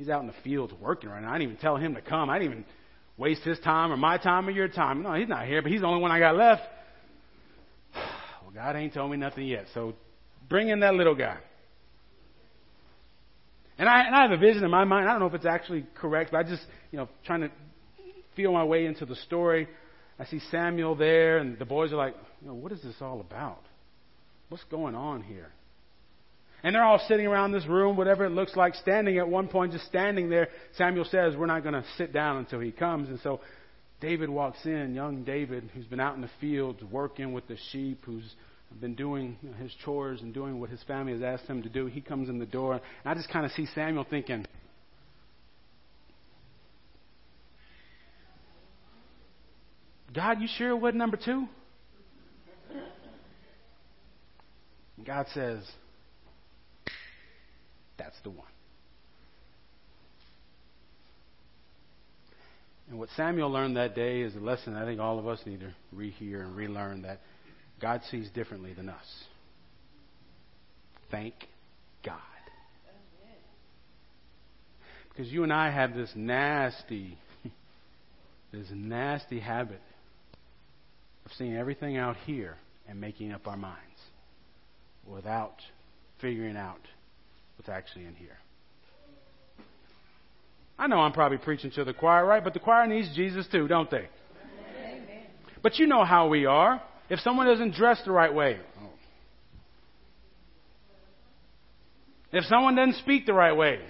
He's 0.00 0.08
out 0.08 0.22
in 0.22 0.28
the 0.28 0.34
fields 0.42 0.72
working 0.80 1.10
right 1.10 1.20
now. 1.20 1.28
I 1.28 1.32
didn't 1.32 1.50
even 1.50 1.56
tell 1.60 1.76
him 1.76 1.94
to 1.94 2.00
come. 2.00 2.30
I 2.30 2.38
didn't 2.38 2.52
even 2.52 2.64
waste 3.18 3.42
his 3.42 3.58
time 3.58 3.92
or 3.92 3.98
my 3.98 4.16
time 4.16 4.48
or 4.48 4.50
your 4.50 4.66
time. 4.66 5.02
No, 5.02 5.12
he's 5.12 5.28
not 5.28 5.46
here, 5.46 5.60
but 5.60 5.70
he's 5.70 5.82
the 5.82 5.86
only 5.86 6.00
one 6.00 6.10
I 6.10 6.18
got 6.18 6.36
left. 6.36 6.62
Well, 8.42 8.52
God 8.54 8.76
ain't 8.76 8.94
told 8.94 9.10
me 9.10 9.18
nothing 9.18 9.46
yet. 9.46 9.66
So 9.74 9.92
bring 10.48 10.70
in 10.70 10.80
that 10.80 10.94
little 10.94 11.14
guy. 11.14 11.36
And 13.78 13.88
I, 13.88 14.06
and 14.06 14.14
I 14.16 14.22
have 14.22 14.30
a 14.30 14.38
vision 14.38 14.64
in 14.64 14.70
my 14.70 14.84
mind. 14.84 15.06
I 15.06 15.12
don't 15.12 15.20
know 15.20 15.26
if 15.26 15.34
it's 15.34 15.44
actually 15.44 15.84
correct, 15.94 16.32
but 16.32 16.38
I 16.38 16.42
just, 16.44 16.62
you 16.90 16.96
know, 16.98 17.08
trying 17.26 17.42
to 17.42 17.50
feel 18.34 18.52
my 18.52 18.64
way 18.64 18.86
into 18.86 19.04
the 19.04 19.16
story. 19.16 19.68
I 20.18 20.24
see 20.24 20.40
Samuel 20.50 20.96
there, 20.96 21.38
and 21.38 21.58
the 21.58 21.66
boys 21.66 21.92
are 21.92 21.96
like, 21.96 22.16
you 22.40 22.48
know, 22.48 22.54
what 22.54 22.72
is 22.72 22.82
this 22.82 22.96
all 23.02 23.20
about? 23.20 23.62
What's 24.48 24.64
going 24.64 24.94
on 24.94 25.22
here? 25.22 25.52
And 26.62 26.74
they're 26.74 26.84
all 26.84 27.02
sitting 27.08 27.26
around 27.26 27.52
this 27.52 27.66
room, 27.66 27.96
whatever 27.96 28.24
it 28.24 28.30
looks 28.30 28.54
like, 28.54 28.74
standing 28.74 29.18
at 29.18 29.28
one 29.28 29.48
point, 29.48 29.72
just 29.72 29.86
standing 29.86 30.28
there. 30.28 30.48
Samuel 30.76 31.06
says, 31.06 31.36
We're 31.36 31.46
not 31.46 31.62
going 31.62 31.74
to 31.74 31.84
sit 31.96 32.12
down 32.12 32.36
until 32.38 32.60
he 32.60 32.70
comes. 32.70 33.08
And 33.08 33.18
so 33.20 33.40
David 34.00 34.28
walks 34.30 34.64
in, 34.64 34.94
young 34.94 35.24
David, 35.24 35.70
who's 35.74 35.86
been 35.86 36.00
out 36.00 36.16
in 36.16 36.20
the 36.20 36.30
fields 36.40 36.82
working 36.90 37.32
with 37.32 37.46
the 37.48 37.56
sheep, 37.70 38.02
who's 38.04 38.34
been 38.80 38.94
doing 38.94 39.36
his 39.60 39.72
chores 39.84 40.20
and 40.22 40.32
doing 40.32 40.60
what 40.60 40.70
his 40.70 40.82
family 40.84 41.12
has 41.12 41.22
asked 41.22 41.44
him 41.44 41.62
to 41.62 41.68
do. 41.68 41.86
He 41.86 42.00
comes 42.00 42.28
in 42.28 42.38
the 42.38 42.46
door. 42.46 42.74
And 42.74 42.82
I 43.04 43.14
just 43.14 43.30
kind 43.30 43.44
of 43.44 43.52
see 43.52 43.66
Samuel 43.74 44.06
thinking, 44.08 44.46
God, 50.14 50.40
you 50.40 50.48
sure 50.56 50.76
wasn't 50.76 50.98
number 50.98 51.16
two? 51.16 51.46
And 54.96 55.06
God 55.06 55.26
says, 55.32 55.62
That's 58.00 58.18
the 58.22 58.30
one. 58.30 58.48
And 62.88 62.98
what 62.98 63.10
Samuel 63.14 63.50
learned 63.50 63.76
that 63.76 63.94
day 63.94 64.22
is 64.22 64.34
a 64.34 64.40
lesson 64.40 64.74
I 64.74 64.86
think 64.86 65.00
all 65.00 65.18
of 65.18 65.28
us 65.28 65.38
need 65.44 65.60
to 65.60 65.74
rehear 65.94 66.40
and 66.40 66.56
relearn 66.56 67.02
that 67.02 67.20
God 67.78 68.00
sees 68.10 68.30
differently 68.30 68.72
than 68.72 68.88
us. 68.88 69.04
Thank 71.10 71.34
God. 72.02 72.16
Because 75.10 75.30
you 75.30 75.42
and 75.42 75.52
I 75.52 75.70
have 75.70 75.94
this 75.94 76.10
nasty, 76.14 77.18
this 78.50 78.68
nasty 78.72 79.40
habit 79.40 79.82
of 81.26 81.32
seeing 81.32 81.54
everything 81.54 81.98
out 81.98 82.16
here 82.24 82.56
and 82.88 82.98
making 82.98 83.32
up 83.32 83.46
our 83.46 83.58
minds 83.58 83.76
without 85.06 85.56
figuring 86.18 86.56
out 86.56 86.80
what's 87.60 87.68
actually 87.68 88.06
in 88.06 88.14
here. 88.14 88.38
I 90.78 90.86
know 90.86 90.96
I'm 91.00 91.12
probably 91.12 91.36
preaching 91.36 91.70
to 91.72 91.84
the 91.84 91.92
choir, 91.92 92.24
right? 92.24 92.42
But 92.42 92.54
the 92.54 92.58
choir 92.58 92.86
needs 92.86 93.14
Jesus 93.14 93.46
too, 93.52 93.68
don't 93.68 93.90
they? 93.90 94.08
Amen. 94.78 95.02
But 95.62 95.78
you 95.78 95.86
know 95.86 96.02
how 96.02 96.28
we 96.28 96.46
are. 96.46 96.82
If 97.10 97.20
someone 97.20 97.46
doesn't 97.46 97.74
dress 97.74 98.00
the 98.06 98.12
right 98.12 98.32
way, 98.32 98.58
if 102.32 102.44
someone 102.46 102.76
doesn't 102.76 102.94
speak 103.02 103.26
the 103.26 103.34
right 103.34 103.54
way, 103.54 103.80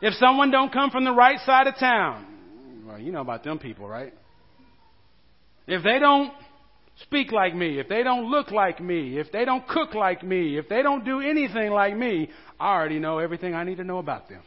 if 0.00 0.14
someone 0.14 0.50
don't 0.50 0.72
come 0.72 0.90
from 0.90 1.04
the 1.04 1.12
right 1.12 1.38
side 1.46 1.68
of 1.68 1.76
town, 1.78 2.26
well, 2.84 2.98
you 2.98 3.12
know 3.12 3.20
about 3.20 3.44
them 3.44 3.60
people, 3.60 3.86
right? 3.86 4.12
If 5.68 5.84
they 5.84 6.00
don't 6.00 6.32
speak 7.04 7.32
like 7.32 7.54
me, 7.54 7.78
if 7.78 7.88
they 7.88 8.02
don't 8.02 8.30
look 8.30 8.50
like 8.50 8.80
me, 8.80 9.18
if 9.18 9.30
they 9.32 9.44
don't 9.44 9.66
cook 9.66 9.94
like 9.94 10.22
me, 10.22 10.58
if 10.58 10.68
they 10.68 10.82
don't 10.82 11.04
do 11.04 11.20
anything 11.20 11.70
like 11.70 11.96
me, 11.96 12.30
I 12.58 12.74
already 12.74 12.98
know 12.98 13.18
everything 13.18 13.54
I 13.54 13.64
need 13.64 13.76
to 13.78 13.84
know 13.84 13.98
about 13.98 14.28
them. 14.28 14.42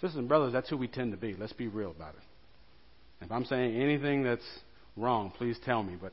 Sisters 0.00 0.16
and 0.16 0.28
brothers, 0.28 0.52
that's 0.52 0.68
who 0.70 0.76
we 0.76 0.88
tend 0.88 1.12
to 1.12 1.18
be. 1.18 1.34
Let's 1.38 1.52
be 1.52 1.68
real 1.68 1.90
about 1.90 2.14
it. 2.14 3.24
If 3.24 3.30
I'm 3.30 3.44
saying 3.44 3.80
anything 3.80 4.22
that's 4.22 4.46
wrong, 4.96 5.32
please 5.36 5.58
tell 5.64 5.82
me. 5.82 5.96
But 6.00 6.12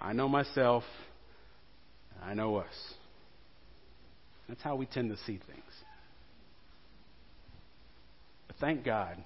I 0.00 0.12
know 0.12 0.28
myself, 0.28 0.84
I 2.22 2.34
know 2.34 2.56
us. 2.56 2.94
That's 4.48 4.62
how 4.62 4.76
we 4.76 4.86
tend 4.86 5.10
to 5.10 5.16
see 5.18 5.40
things. 5.46 5.72
But 8.46 8.56
thank 8.60 8.84
God, 8.84 9.16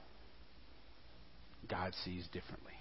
God 1.68 1.92
sees 2.04 2.26
differently. 2.32 2.72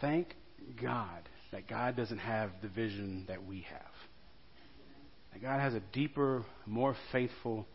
Thank 0.00 0.34
God 0.80 1.28
that 1.52 1.68
God 1.68 1.96
doesn't 1.96 2.18
have 2.18 2.50
the 2.62 2.68
vision 2.68 3.24
that 3.28 3.44
we 3.46 3.66
have. 3.70 3.80
That 5.32 5.42
God 5.42 5.60
has 5.60 5.74
a 5.74 5.82
deeper, 5.92 6.44
more 6.66 6.94
faithful 7.12 7.66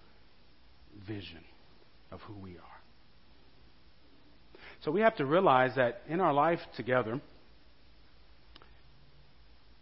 vision 1.07 1.43
of 2.11 2.19
who 2.21 2.33
we 2.35 2.51
are. 2.51 2.63
So 4.83 4.91
we 4.91 5.01
have 5.01 5.15
to 5.17 5.25
realize 5.25 5.75
that 5.75 6.01
in 6.07 6.19
our 6.19 6.33
life 6.33 6.59
together, 6.75 7.21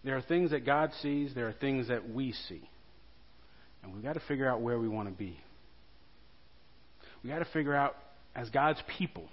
there 0.03 0.15
are 0.15 0.21
things 0.21 0.51
that 0.51 0.65
God 0.65 0.91
sees, 1.01 1.33
there 1.33 1.48
are 1.48 1.53
things 1.53 1.88
that 1.88 2.10
we 2.10 2.31
see. 2.31 2.67
And 3.83 3.93
we've 3.93 4.03
got 4.03 4.13
to 4.13 4.21
figure 4.27 4.48
out 4.48 4.62
where 4.62 4.79
we 4.79 4.88
want 4.88 5.10
to 5.10 5.13
be. 5.13 5.38
We've 7.24 7.33
got 7.33 7.39
to 7.39 7.51
figure 7.51 7.75
out, 7.75 7.95
as 8.36 8.50
God's 8.50 8.81
people, 8.98 9.27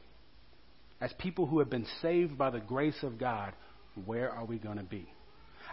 as 1.01 1.13
people 1.19 1.47
who 1.47 1.59
have 1.61 1.71
been 1.71 1.87
saved 2.03 2.37
by 2.37 2.51
the 2.51 2.61
grace 2.61 3.03
of 3.03 3.19
God, 3.19 3.53
where 4.05 4.31
are 4.31 4.45
we 4.45 4.59
going 4.59 4.79
to 4.79 4.85
be? 4.85 5.09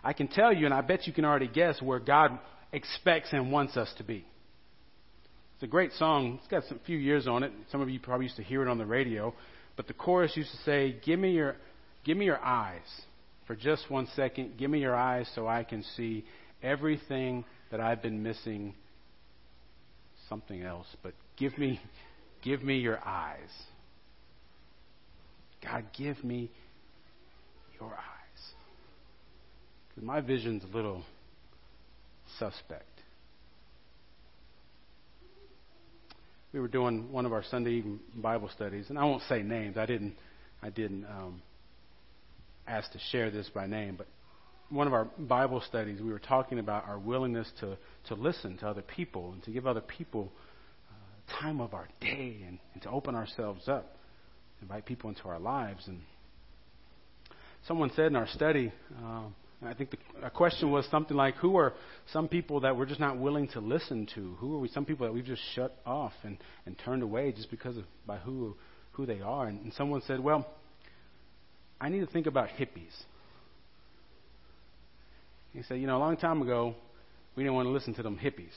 I 0.04 0.14
can 0.14 0.28
tell 0.28 0.54
you, 0.54 0.66
and 0.66 0.74
I 0.74 0.82
bet 0.82 1.08
you 1.08 1.14
can 1.14 1.26
already 1.26 1.48
guess, 1.48 1.82
where 1.82 2.00
God 2.00 2.38
expects 2.72 3.30
and 3.32 3.52
wants 3.52 3.78
us 3.78 3.92
to 3.98 4.04
be. 4.04 4.26
It's 5.56 5.64
a 5.64 5.68
great 5.68 5.94
song. 5.94 6.40
It's 6.40 6.48
got 6.50 6.64
a 6.70 6.80
few 6.86 6.98
years 6.98 7.28
on 7.28 7.44
it. 7.44 7.52
Some 7.72 7.82
of 7.82 7.90
you 7.90 8.00
probably 8.00 8.26
used 8.26 8.36
to 8.36 8.44
hear 8.44 8.62
it 8.62 8.68
on 8.68 8.78
the 8.78 8.86
radio. 8.86 9.34
But 9.78 9.88
the 9.88 9.94
chorus 9.94 10.36
used 10.36 10.52
to 10.52 10.58
say, 10.58 10.98
"Give 11.04 11.18
me 11.18 11.32
your, 11.32 11.56
give 12.04 12.18
me 12.18 12.26
your 12.26 12.40
eyes 12.44 12.82
for 13.46 13.56
just 13.56 13.90
one 13.90 14.08
second. 14.16 14.58
Give 14.58 14.70
me 14.70 14.80
your 14.80 14.96
eyes 14.96 15.30
so 15.34 15.48
I 15.48 15.64
can 15.64 15.84
see 15.96 16.26
everything 16.62 17.46
that 17.72 17.80
I've 17.80 18.02
been 18.02 18.22
missing. 18.24 18.74
Something 20.30 20.64
else, 20.64 20.88
but 21.04 21.14
give 21.38 21.58
me, 21.58 21.80
give 22.42 22.64
me 22.64 22.80
your 22.80 23.00
eyes. 23.06 23.50
God, 25.66 25.86
give 25.98 26.24
me 26.24 26.50
your 27.80 27.90
eyes. 27.90 28.44
Because 29.90 30.04
my 30.06 30.22
vision's 30.22 30.64
a 30.64 30.76
little 30.76 31.04
suspect. 32.40 32.96
we 36.56 36.62
were 36.62 36.70
doing 36.70 37.12
one 37.12 37.26
of 37.26 37.34
our 37.34 37.44
Sunday 37.44 37.72
evening 37.72 38.00
Bible 38.16 38.50
studies, 38.56 38.86
and 38.88 38.98
I 38.98 39.04
won't 39.04 39.24
say 39.24 39.44
names. 39.44 39.76
I 39.78 39.86
didn't, 39.86 40.16
I 40.64 40.70
didn't 40.70 41.04
um, 41.04 41.42
ask 42.66 42.90
to 42.94 43.00
share 43.12 43.30
this 43.30 43.50
by 43.54 43.68
name, 43.68 43.96
but 43.98 44.08
one 44.70 44.88
of 44.88 44.94
our 44.94 45.04
Bible 45.20 45.62
studies, 45.68 46.00
we 46.00 46.14
were 46.14 46.20
talking 46.20 46.60
about 46.60 46.88
our 46.88 46.98
willingness 46.98 47.52
to 47.60 47.78
to 48.08 48.16
listen 48.16 48.58
to 48.60 48.70
other 48.70 48.82
people 48.82 49.34
and 49.34 49.44
to 49.44 49.52
give 49.52 49.68
other 49.68 49.82
people 49.82 50.32
uh, 50.90 51.42
time 51.42 51.60
of 51.60 51.74
our 51.74 51.90
day 52.00 52.38
and, 52.48 52.58
and 52.74 52.82
to 52.84 52.90
open 52.90 53.16
ourselves 53.16 53.68
up, 53.68 53.95
invite 54.62 54.86
people 54.86 55.10
into 55.10 55.28
our 55.28 55.40
lives. 55.40 55.88
And 55.88 56.02
someone 57.68 57.92
said 57.96 58.08
in 58.08 58.16
our 58.16 58.28
study. 58.28 58.72
And 59.62 59.70
I 59.70 59.74
think 59.74 59.92
the 59.92 60.30
question 60.30 60.72
was 60.72 60.86
something 60.92 61.16
like, 61.16 61.36
who 61.36 61.56
are 61.58 61.74
some 62.12 62.28
people 62.28 62.62
that 62.62 62.76
we're 62.76 62.86
just 62.86 63.00
not 63.00 63.18
willing 63.18 63.48
to 63.50 63.60
listen 63.60 64.08
to? 64.16 64.36
Who 64.40 64.56
are 64.56 64.60
we? 64.60 64.68
Some 64.68 64.86
people 64.86 65.06
that 65.06 65.14
we've 65.14 65.26
just 65.26 65.42
shut 65.54 65.78
off 65.86 66.14
and, 66.24 66.38
and 66.66 66.78
turned 66.78 67.04
away 67.04 67.32
just 67.32 67.50
because 67.50 67.78
of 67.78 67.84
by 68.06 68.18
who 68.18 68.56
who 68.96 69.06
they 69.06 69.22
are. 69.22 69.48
And, 69.48 69.62
and 69.62 69.74
someone 69.74 70.02
said, 70.08 70.20
well, 70.20 70.48
I 71.80 71.90
need 71.90 72.00
to 72.00 72.08
think 72.08 72.28
about 72.28 72.50
hippies. 72.50 72.96
He 75.54 75.64
said, 75.64 75.80
you 75.80 75.88
know, 75.88 75.98
a 75.98 76.00
long 76.00 76.18
time 76.18 76.42
ago, 76.42 76.76
we 77.36 77.44
didn't 77.44 77.56
want 77.56 77.68
to 77.68 77.72
listen 77.72 77.94
to 77.96 78.04
them 78.04 78.18
hippies. 78.18 78.54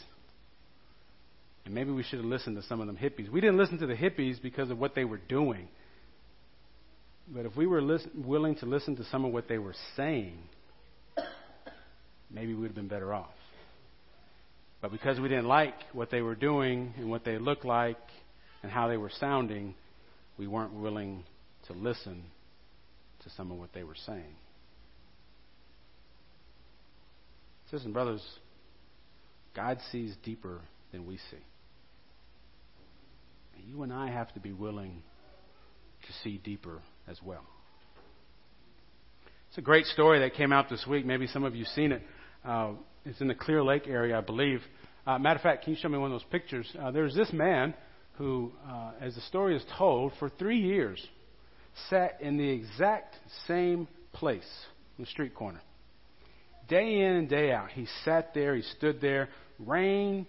And 1.64 1.74
maybe 1.74 1.90
we 1.90 2.02
should 2.02 2.18
have 2.18 2.24
listened 2.26 2.56
to 2.56 2.62
some 2.62 2.80
of 2.80 2.86
them 2.86 2.96
hippies. 2.96 3.28
We 3.30 3.40
didn't 3.40 3.56
listen 3.56 3.78
to 3.78 3.86
the 3.86 3.94
hippies 3.94 4.40
because 4.40 4.70
of 4.70 4.78
what 4.78 4.94
they 4.94 5.04
were 5.04 5.18
doing. 5.18 5.68
But 7.34 7.44
if 7.44 7.56
we 7.56 7.66
were 7.66 7.82
listen, 7.82 8.10
willing 8.16 8.56
to 8.56 8.66
listen 8.66 8.96
to 8.96 9.04
some 9.04 9.24
of 9.24 9.32
what 9.32 9.48
they 9.48 9.58
were 9.58 9.74
saying, 9.96 10.38
maybe 12.30 12.54
we 12.54 12.60
would 12.60 12.68
have 12.68 12.76
been 12.76 12.88
better 12.88 13.12
off. 13.12 13.34
But 14.80 14.92
because 14.92 15.20
we 15.20 15.28
didn't 15.28 15.46
like 15.46 15.74
what 15.92 16.10
they 16.10 16.22
were 16.22 16.34
doing 16.34 16.94
and 16.96 17.10
what 17.10 17.24
they 17.24 17.38
looked 17.38 17.64
like 17.64 17.98
and 18.62 18.72
how 18.72 18.88
they 18.88 18.96
were 18.96 19.10
sounding, 19.20 19.74
we 20.38 20.46
weren't 20.46 20.72
willing 20.72 21.24
to 21.66 21.72
listen 21.74 22.22
to 23.24 23.30
some 23.30 23.50
of 23.50 23.58
what 23.58 23.74
they 23.74 23.82
were 23.82 23.96
saying. 24.06 24.36
Sisters 27.64 27.84
and 27.84 27.92
brothers, 27.92 28.22
God 29.54 29.78
sees 29.92 30.14
deeper 30.24 30.60
than 30.92 31.06
we 31.06 31.16
see. 31.16 31.44
You 33.66 33.82
and 33.82 33.92
I 33.92 34.10
have 34.10 34.32
to 34.34 34.40
be 34.40 34.52
willing 34.52 35.02
to 36.06 36.12
see 36.22 36.38
deeper 36.38 36.80
as 37.08 37.18
well. 37.22 37.44
It's 39.48 39.58
a 39.58 39.62
great 39.62 39.86
story 39.86 40.20
that 40.20 40.34
came 40.34 40.52
out 40.52 40.68
this 40.68 40.86
week. 40.86 41.06
Maybe 41.06 41.26
some 41.26 41.44
of 41.44 41.54
you 41.54 41.64
have 41.64 41.72
seen 41.72 41.92
it. 41.92 42.02
Uh, 42.44 42.72
it's 43.04 43.20
in 43.20 43.28
the 43.28 43.34
Clear 43.34 43.62
Lake 43.62 43.86
area, 43.86 44.18
I 44.18 44.20
believe. 44.20 44.60
Uh, 45.06 45.18
matter 45.18 45.36
of 45.36 45.42
fact, 45.42 45.64
can 45.64 45.72
you 45.72 45.78
show 45.80 45.88
me 45.88 45.96
one 45.96 46.12
of 46.12 46.20
those 46.20 46.30
pictures? 46.30 46.70
Uh, 46.78 46.90
there's 46.90 47.14
this 47.14 47.32
man 47.32 47.74
who, 48.18 48.52
uh, 48.68 48.92
as 49.00 49.14
the 49.14 49.20
story 49.22 49.56
is 49.56 49.64
told, 49.78 50.12
for 50.18 50.28
three 50.28 50.60
years 50.60 51.04
sat 51.88 52.20
in 52.20 52.36
the 52.36 52.48
exact 52.48 53.16
same 53.46 53.88
place, 54.12 54.48
the 54.98 55.06
street 55.06 55.34
corner. 55.34 55.60
Day 56.68 57.00
in 57.00 57.12
and 57.12 57.28
day 57.28 57.52
out, 57.52 57.70
he 57.70 57.86
sat 58.04 58.34
there, 58.34 58.54
he 58.54 58.62
stood 58.62 59.00
there, 59.00 59.30
rain, 59.58 60.26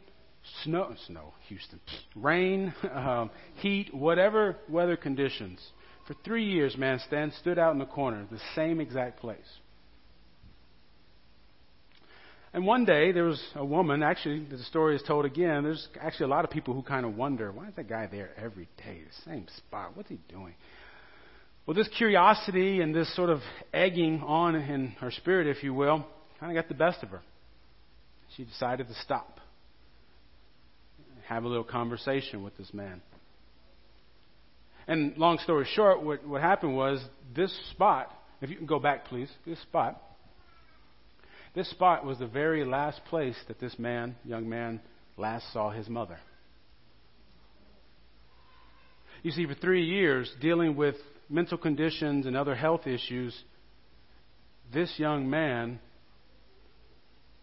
snow, 0.64 0.96
snow, 1.08 1.34
Houston, 1.50 1.80
rain, 2.16 2.74
um, 2.94 3.30
heat, 3.56 3.94
whatever 3.94 4.56
weather 4.70 4.96
conditions. 4.96 5.60
For 6.10 6.16
three 6.25 6.46
years, 6.46 6.75
man, 6.75 7.00
Stan 7.06 7.32
stood 7.39 7.60
out 7.60 7.74
in 7.74 7.78
the 7.78 7.86
corner, 7.86 8.25
the 8.32 8.39
same 8.56 8.82
exact 8.82 9.20
place. 9.20 9.38
And 12.51 12.66
one 12.66 12.84
day 12.84 13.12
there 13.12 13.25
was 13.25 13.39
a 13.54 13.63
woman, 13.63 14.01
actually, 14.01 14.44
the 14.44 14.58
story 14.63 14.96
is 14.96 15.04
told 15.04 15.25
again. 15.25 15.62
There's 15.62 15.88
actually 16.01 16.25
a 16.25 16.30
lot 16.30 16.46
of 16.46 16.50
people 16.50 16.74
who 16.74 16.82
kind 16.82 17.06
of 17.06 17.16
wonder, 17.16 17.51
why 17.51 17.68
is 17.68 17.75
that 17.75 17.88
guy 17.88 18.08
there 18.08 18.32
every 18.44 18.68
day, 18.78 19.01
the 19.06 19.32
same 19.32 19.46
spot? 19.56 19.96
What's 19.96 20.10
he 20.10 20.18
doing? 20.30 20.56
Well, 21.68 21.75
this 21.75 21.88
curiosity 21.96 22.82
and 22.82 22.96
this 22.96 23.16
sort 23.16 23.30
of 23.30 23.42
egging 23.72 24.24
on 24.25 24.56
in 24.56 24.88
her 25.01 25.12
spirit, 25.12 25.46
if 25.46 25.63
you 25.63 25.75
will, 25.75 26.08
kind 26.39 26.51
of 26.51 26.60
got 26.60 26.70
the 26.70 26.74
best 26.74 27.04
of 27.04 27.10
her. 27.10 27.22
She 28.36 28.46
decided 28.46 28.88
to 28.88 28.96
stop, 29.04 29.39
have 31.28 31.44
a 31.44 31.48
little 31.48 31.63
conversation 31.63 32.42
with 32.42 32.58
this 32.58 32.74
man. 32.74 33.04
And 34.89 35.15
long 35.17 35.38
story 35.38 35.67
short, 35.75 36.01
what, 36.01 36.25
what 36.25 36.41
happened 36.41 36.75
was 36.75 37.00
this 37.36 37.55
spot, 37.69 38.12
if 38.41 38.50
you 38.50 38.55
can 38.55 38.65
go 38.65 38.79
back, 38.79 39.05
please, 39.05 39.29
this 39.46 39.62
spot, 39.62 40.01
this 41.53 41.69
spot 41.69 42.03
was 42.03 42.17
the 42.17 42.25
very 42.25 42.65
last 42.65 43.00
place 43.05 43.36
that 43.48 43.60
this 43.60 43.77
man, 43.77 44.15
young 44.25 44.50
man, 44.50 44.81
last 45.15 45.53
saw 45.53 45.69
his 45.69 45.88
mother. 45.88 46.17
You 49.22 49.29
see, 49.29 49.46
for 49.46 49.53
three 49.53 49.86
years, 49.86 50.31
dealing 50.41 50.75
with 50.75 50.96
mental 51.29 51.60
conditions 51.60 52.25
and 52.25 52.36
other 52.36 52.55
health 52.55 52.88
issues, 52.88 53.39
this 54.74 54.91
young 54.98 55.29
man 55.29 55.79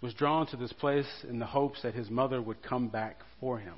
was 0.00 0.14
drawn 0.14 0.48
to 0.48 0.56
this 0.56 0.72
place 0.72 1.06
in 1.28 1.38
the 1.38 1.46
hopes 1.46 1.82
that 1.82 1.94
his 1.94 2.10
mother 2.10 2.42
would 2.42 2.60
come 2.60 2.88
back 2.88 3.20
for 3.38 3.60
him. 3.60 3.74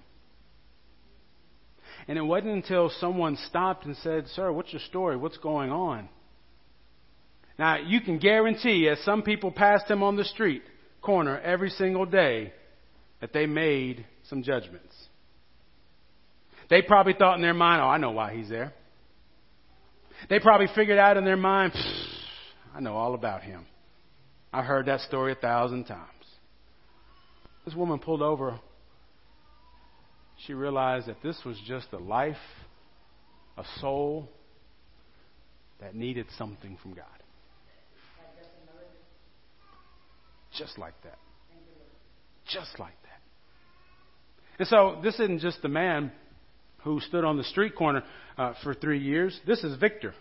And 2.09 2.17
it 2.17 2.23
wasn't 2.23 2.55
until 2.55 2.91
someone 2.99 3.37
stopped 3.49 3.85
and 3.85 3.95
said, 3.99 4.27
Sir, 4.29 4.51
what's 4.51 4.73
your 4.73 4.81
story? 4.81 5.17
What's 5.17 5.37
going 5.37 5.71
on? 5.71 6.09
Now, 7.59 7.77
you 7.77 8.01
can 8.01 8.19
guarantee, 8.19 8.89
as 8.89 8.99
some 9.01 9.23
people 9.23 9.53
passed 9.53 9.91
him 9.91 10.03
on 10.03 10.17
the 10.17 10.25
street 10.25 10.63
corner 11.03 11.39
every 11.39 11.71
single 11.71 12.07
day, 12.07 12.53
that 13.21 13.33
they 13.33 13.47
made 13.47 14.07
some 14.29 14.43
judgments. 14.43 14.95
They 16.71 16.83
probably 16.83 17.15
thought 17.15 17.37
in 17.37 17.43
their 17.43 17.55
mind, 17.55 17.83
oh, 17.83 17.87
I 17.87 17.99
know 17.99 18.13
why 18.13 18.35
he's 18.35 18.49
there. 18.49 18.73
They 20.31 20.39
probably 20.39 20.69
figured 20.75 20.99
out 20.99 21.17
in 21.17 21.25
their 21.25 21.37
mind, 21.37 21.73
I 22.75 22.81
know 22.81 22.95
all 22.95 23.15
about 23.15 23.43
him. 23.43 23.67
I've 24.53 24.65
heard 24.65 24.87
that 24.87 25.01
story 25.01 25.33
a 25.33 25.37
thousand 25.37 25.85
times. 25.85 26.09
This 27.65 27.75
woman 27.75 27.99
pulled 27.99 28.23
over. 28.23 28.59
She 30.47 30.55
realized 30.55 31.09
that 31.09 31.23
this 31.23 31.41
was 31.45 31.61
just 31.67 31.89
a 31.93 31.99
life, 31.99 32.37
a 33.57 33.65
soul 33.81 34.29
that 35.81 35.95
needed 35.95 36.27
something 36.37 36.77
from 36.83 36.95
God. 36.95 37.05
Just 40.57 40.79
like 40.79 40.95
that. 41.05 41.19
Just 42.47 42.79
like 42.79 42.95
that. 43.03 43.21
And 44.59 44.67
so 44.69 44.99
this 45.03 45.15
isn't 45.15 45.41
just 45.41 45.63
the 45.63 45.69
man 45.69 46.11
who 46.83 47.01
stood 47.01 47.25
on 47.25 47.37
the 47.37 47.45
street 47.45 47.77
corner 47.77 48.03
uh, 48.37 48.55
for 48.63 48.75
three 48.75 49.01
years. 49.01 49.39
This 49.47 49.63
is 49.63 49.79
Victor. 49.79 50.15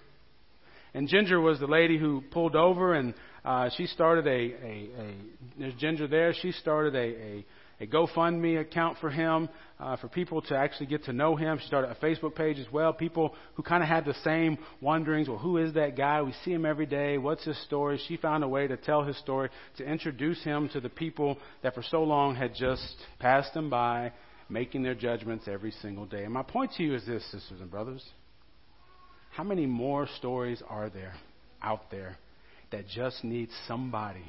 And 0.93 1.07
Ginger 1.07 1.39
was 1.39 1.59
the 1.59 1.67
lady 1.67 1.97
who 1.97 2.23
pulled 2.31 2.55
over, 2.55 2.93
and 2.93 3.13
uh, 3.45 3.69
she 3.77 3.85
started 3.87 4.25
a, 4.27 4.29
a, 4.29 4.89
a, 4.99 5.15
there's 5.59 5.73
Ginger 5.75 6.07
there, 6.07 6.33
she 6.33 6.51
started 6.51 6.95
a, 6.95 6.99
a, 6.99 7.45
a 7.79 7.85
GoFundMe 7.85 8.59
account 8.59 8.97
for 8.99 9.09
him, 9.09 9.49
uh, 9.79 9.97
for 9.97 10.07
people 10.07 10.41
to 10.43 10.55
actually 10.55 10.87
get 10.87 11.03
to 11.05 11.13
know 11.13 11.35
him. 11.35 11.59
She 11.59 11.67
started 11.67 11.91
a 11.91 11.95
Facebook 11.95 12.33
page 12.33 12.57
as 12.57 12.65
well. 12.71 12.91
People 12.91 13.35
who 13.53 13.61
kind 13.61 13.83
of 13.83 13.89
had 13.89 14.05
the 14.05 14.15
same 14.23 14.57
wonderings. 14.81 15.29
Well, 15.29 15.37
who 15.37 15.57
is 15.57 15.73
that 15.73 15.95
guy? 15.95 16.21
We 16.23 16.33
see 16.43 16.51
him 16.51 16.65
every 16.65 16.87
day. 16.87 17.19
What's 17.19 17.45
his 17.45 17.61
story? 17.65 17.99
She 18.07 18.17
found 18.17 18.43
a 18.43 18.47
way 18.47 18.67
to 18.67 18.77
tell 18.77 19.03
his 19.03 19.17
story, 19.17 19.49
to 19.77 19.85
introduce 19.85 20.43
him 20.43 20.69
to 20.69 20.79
the 20.79 20.89
people 20.89 21.37
that 21.61 21.75
for 21.75 21.83
so 21.83 22.03
long 22.03 22.35
had 22.35 22.55
just 22.55 22.95
passed 23.19 23.55
him 23.55 23.69
by, 23.69 24.11
making 24.49 24.81
their 24.81 24.95
judgments 24.95 25.47
every 25.47 25.71
single 25.71 26.05
day. 26.05 26.23
And 26.23 26.33
my 26.33 26.43
point 26.43 26.71
to 26.77 26.83
you 26.83 26.95
is 26.95 27.05
this, 27.05 27.23
sisters 27.31 27.61
and 27.61 27.69
brothers. 27.69 28.03
How 29.31 29.43
many 29.43 29.67
more 29.67 30.07
stories 30.17 30.63
are 30.67 30.89
there 30.89 31.13
out 31.61 31.91
there 31.91 32.17
that 32.71 32.87
just 32.87 33.23
need 33.23 33.49
somebody 33.67 34.23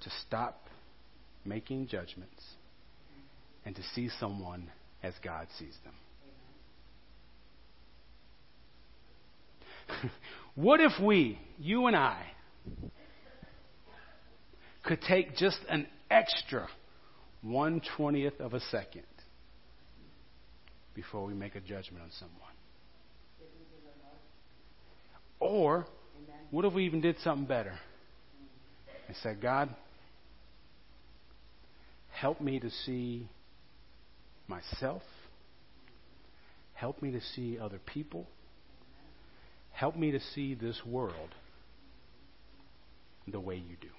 to 0.00 0.10
stop 0.26 0.63
making 1.44 1.88
judgments 1.88 2.42
and 3.64 3.74
to 3.76 3.82
see 3.94 4.08
someone 4.20 4.70
as 5.02 5.14
God 5.22 5.46
sees 5.58 5.76
them? 5.84 5.94
what 10.54 10.80
if 10.80 10.92
we, 11.02 11.38
you 11.58 11.86
and 11.86 11.96
I, 11.96 12.22
could 14.82 15.00
take 15.02 15.36
just 15.36 15.58
an 15.68 15.86
extra 16.10 16.68
one 17.42 17.82
twentieth 17.96 18.40
of 18.40 18.54
a 18.54 18.60
second 18.60 19.04
before 20.94 21.24
we 21.24 21.34
make 21.34 21.54
a 21.56 21.60
judgment 21.60 22.02
on 22.02 22.10
someone. 22.18 22.40
Or, 25.40 25.86
what 26.50 26.64
if 26.64 26.72
we 26.72 26.86
even 26.86 27.00
did 27.00 27.16
something 27.22 27.46
better 27.46 27.74
and 29.08 29.16
said, 29.22 29.42
God, 29.42 29.74
help 32.24 32.40
me 32.40 32.58
to 32.58 32.70
see 32.86 33.28
myself, 34.48 35.02
help 36.72 37.02
me 37.02 37.10
to 37.10 37.20
see 37.20 37.58
other 37.58 37.78
people, 37.78 38.26
help 39.72 39.94
me 39.94 40.10
to 40.10 40.18
see 40.34 40.54
this 40.54 40.80
world 40.86 41.34
the 43.28 43.38
way 43.38 43.56
you 43.56 43.76
do. 43.78 43.90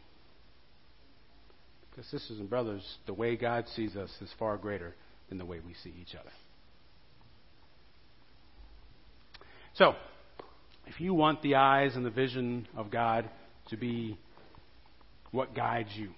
Because, 1.92 2.08
sisters 2.08 2.40
and 2.40 2.50
brothers, 2.50 2.98
the 3.06 3.14
way 3.14 3.36
God 3.36 3.66
sees 3.76 3.96
us 3.96 4.10
is 4.20 4.32
far 4.40 4.58
greater 4.58 4.96
than 5.30 5.38
the 5.38 5.46
way 5.46 5.60
we 5.60 5.76
see 5.84 5.94
each 6.02 6.16
other. 6.16 6.32
So, 9.76 9.94
if 10.88 11.00
you 11.00 11.14
want 11.14 11.44
the 11.44 11.54
eyes 11.54 11.96
and 11.96 12.04
the 12.04 12.10
vision 12.10 12.68
of 12.76 12.90
God 12.90 13.30
to 13.70 13.78
be 13.78 14.18
what 15.30 15.54
guides 15.54 15.90
you, 15.94 16.10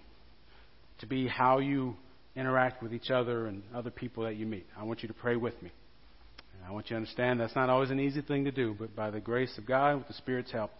to 0.99 1.05
be 1.05 1.27
how 1.27 1.59
you 1.59 1.95
interact 2.35 2.83
with 2.83 2.93
each 2.93 3.09
other 3.09 3.47
and 3.47 3.63
other 3.73 3.89
people 3.89 4.23
that 4.23 4.35
you 4.35 4.45
meet, 4.45 4.65
I 4.77 4.83
want 4.83 5.01
you 5.01 5.07
to 5.07 5.13
pray 5.13 5.35
with 5.35 5.61
me. 5.61 5.71
And 6.53 6.65
I 6.67 6.71
want 6.71 6.85
you 6.85 6.95
to 6.95 6.97
understand 6.97 7.39
that's 7.39 7.55
not 7.55 7.69
always 7.69 7.89
an 7.89 7.99
easy 7.99 8.21
thing 8.21 8.45
to 8.45 8.51
do, 8.51 8.75
but 8.77 8.95
by 8.95 9.09
the 9.11 9.19
grace 9.19 9.57
of 9.57 9.65
God, 9.65 9.97
with 9.97 10.07
the 10.07 10.13
Spirit's 10.13 10.51
help, 10.51 10.71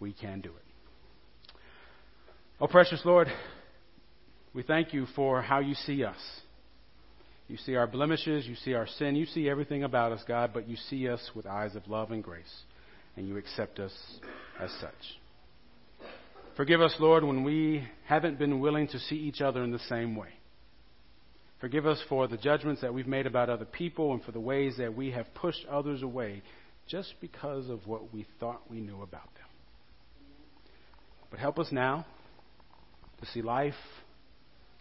we 0.00 0.12
can 0.12 0.40
do 0.40 0.50
it. 0.50 1.56
Oh, 2.60 2.66
precious 2.66 3.02
Lord, 3.04 3.28
we 4.54 4.62
thank 4.62 4.94
you 4.94 5.06
for 5.16 5.42
how 5.42 5.58
you 5.58 5.74
see 5.74 6.04
us. 6.04 6.16
You 7.48 7.56
see 7.58 7.74
our 7.74 7.86
blemishes, 7.86 8.46
you 8.46 8.54
see 8.54 8.74
our 8.74 8.86
sin, 8.86 9.16
you 9.16 9.26
see 9.26 9.48
everything 9.48 9.84
about 9.84 10.12
us, 10.12 10.22
God, 10.26 10.52
but 10.54 10.68
you 10.68 10.76
see 10.76 11.08
us 11.08 11.30
with 11.34 11.46
eyes 11.46 11.74
of 11.74 11.86
love 11.88 12.10
and 12.10 12.22
grace, 12.22 12.62
and 13.16 13.28
you 13.28 13.36
accept 13.36 13.78
us 13.78 13.92
as 14.60 14.70
such. 14.80 14.94
Forgive 16.56 16.80
us, 16.80 16.94
Lord, 17.00 17.24
when 17.24 17.42
we 17.42 17.86
haven't 18.06 18.38
been 18.38 18.60
willing 18.60 18.86
to 18.88 18.98
see 18.98 19.16
each 19.16 19.40
other 19.40 19.64
in 19.64 19.72
the 19.72 19.80
same 19.80 20.14
way. 20.14 20.28
Forgive 21.60 21.86
us 21.86 22.00
for 22.08 22.28
the 22.28 22.36
judgments 22.36 22.82
that 22.82 22.92
we've 22.92 23.06
made 23.06 23.26
about 23.26 23.48
other 23.48 23.64
people 23.64 24.12
and 24.12 24.22
for 24.22 24.32
the 24.32 24.40
ways 24.40 24.74
that 24.78 24.94
we 24.94 25.10
have 25.10 25.32
pushed 25.34 25.64
others 25.70 26.02
away 26.02 26.42
just 26.86 27.14
because 27.20 27.68
of 27.70 27.86
what 27.86 28.12
we 28.12 28.26
thought 28.38 28.62
we 28.70 28.80
knew 28.80 29.02
about 29.02 29.34
them. 29.34 29.48
But 31.30 31.40
help 31.40 31.58
us 31.58 31.68
now 31.72 32.06
to 33.20 33.26
see 33.26 33.42
life 33.42 33.74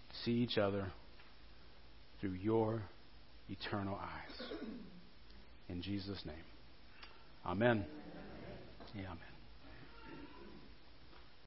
to 0.10 0.16
see 0.24 0.32
each 0.32 0.58
other 0.58 0.92
through 2.20 2.34
your 2.34 2.84
eternal 3.50 3.96
eyes. 3.96 4.48
In 5.70 5.82
Jesus' 5.82 6.22
name. 6.26 6.36
Amen. 7.46 7.86
Yeah, 8.94 9.06
amen. 9.06 9.33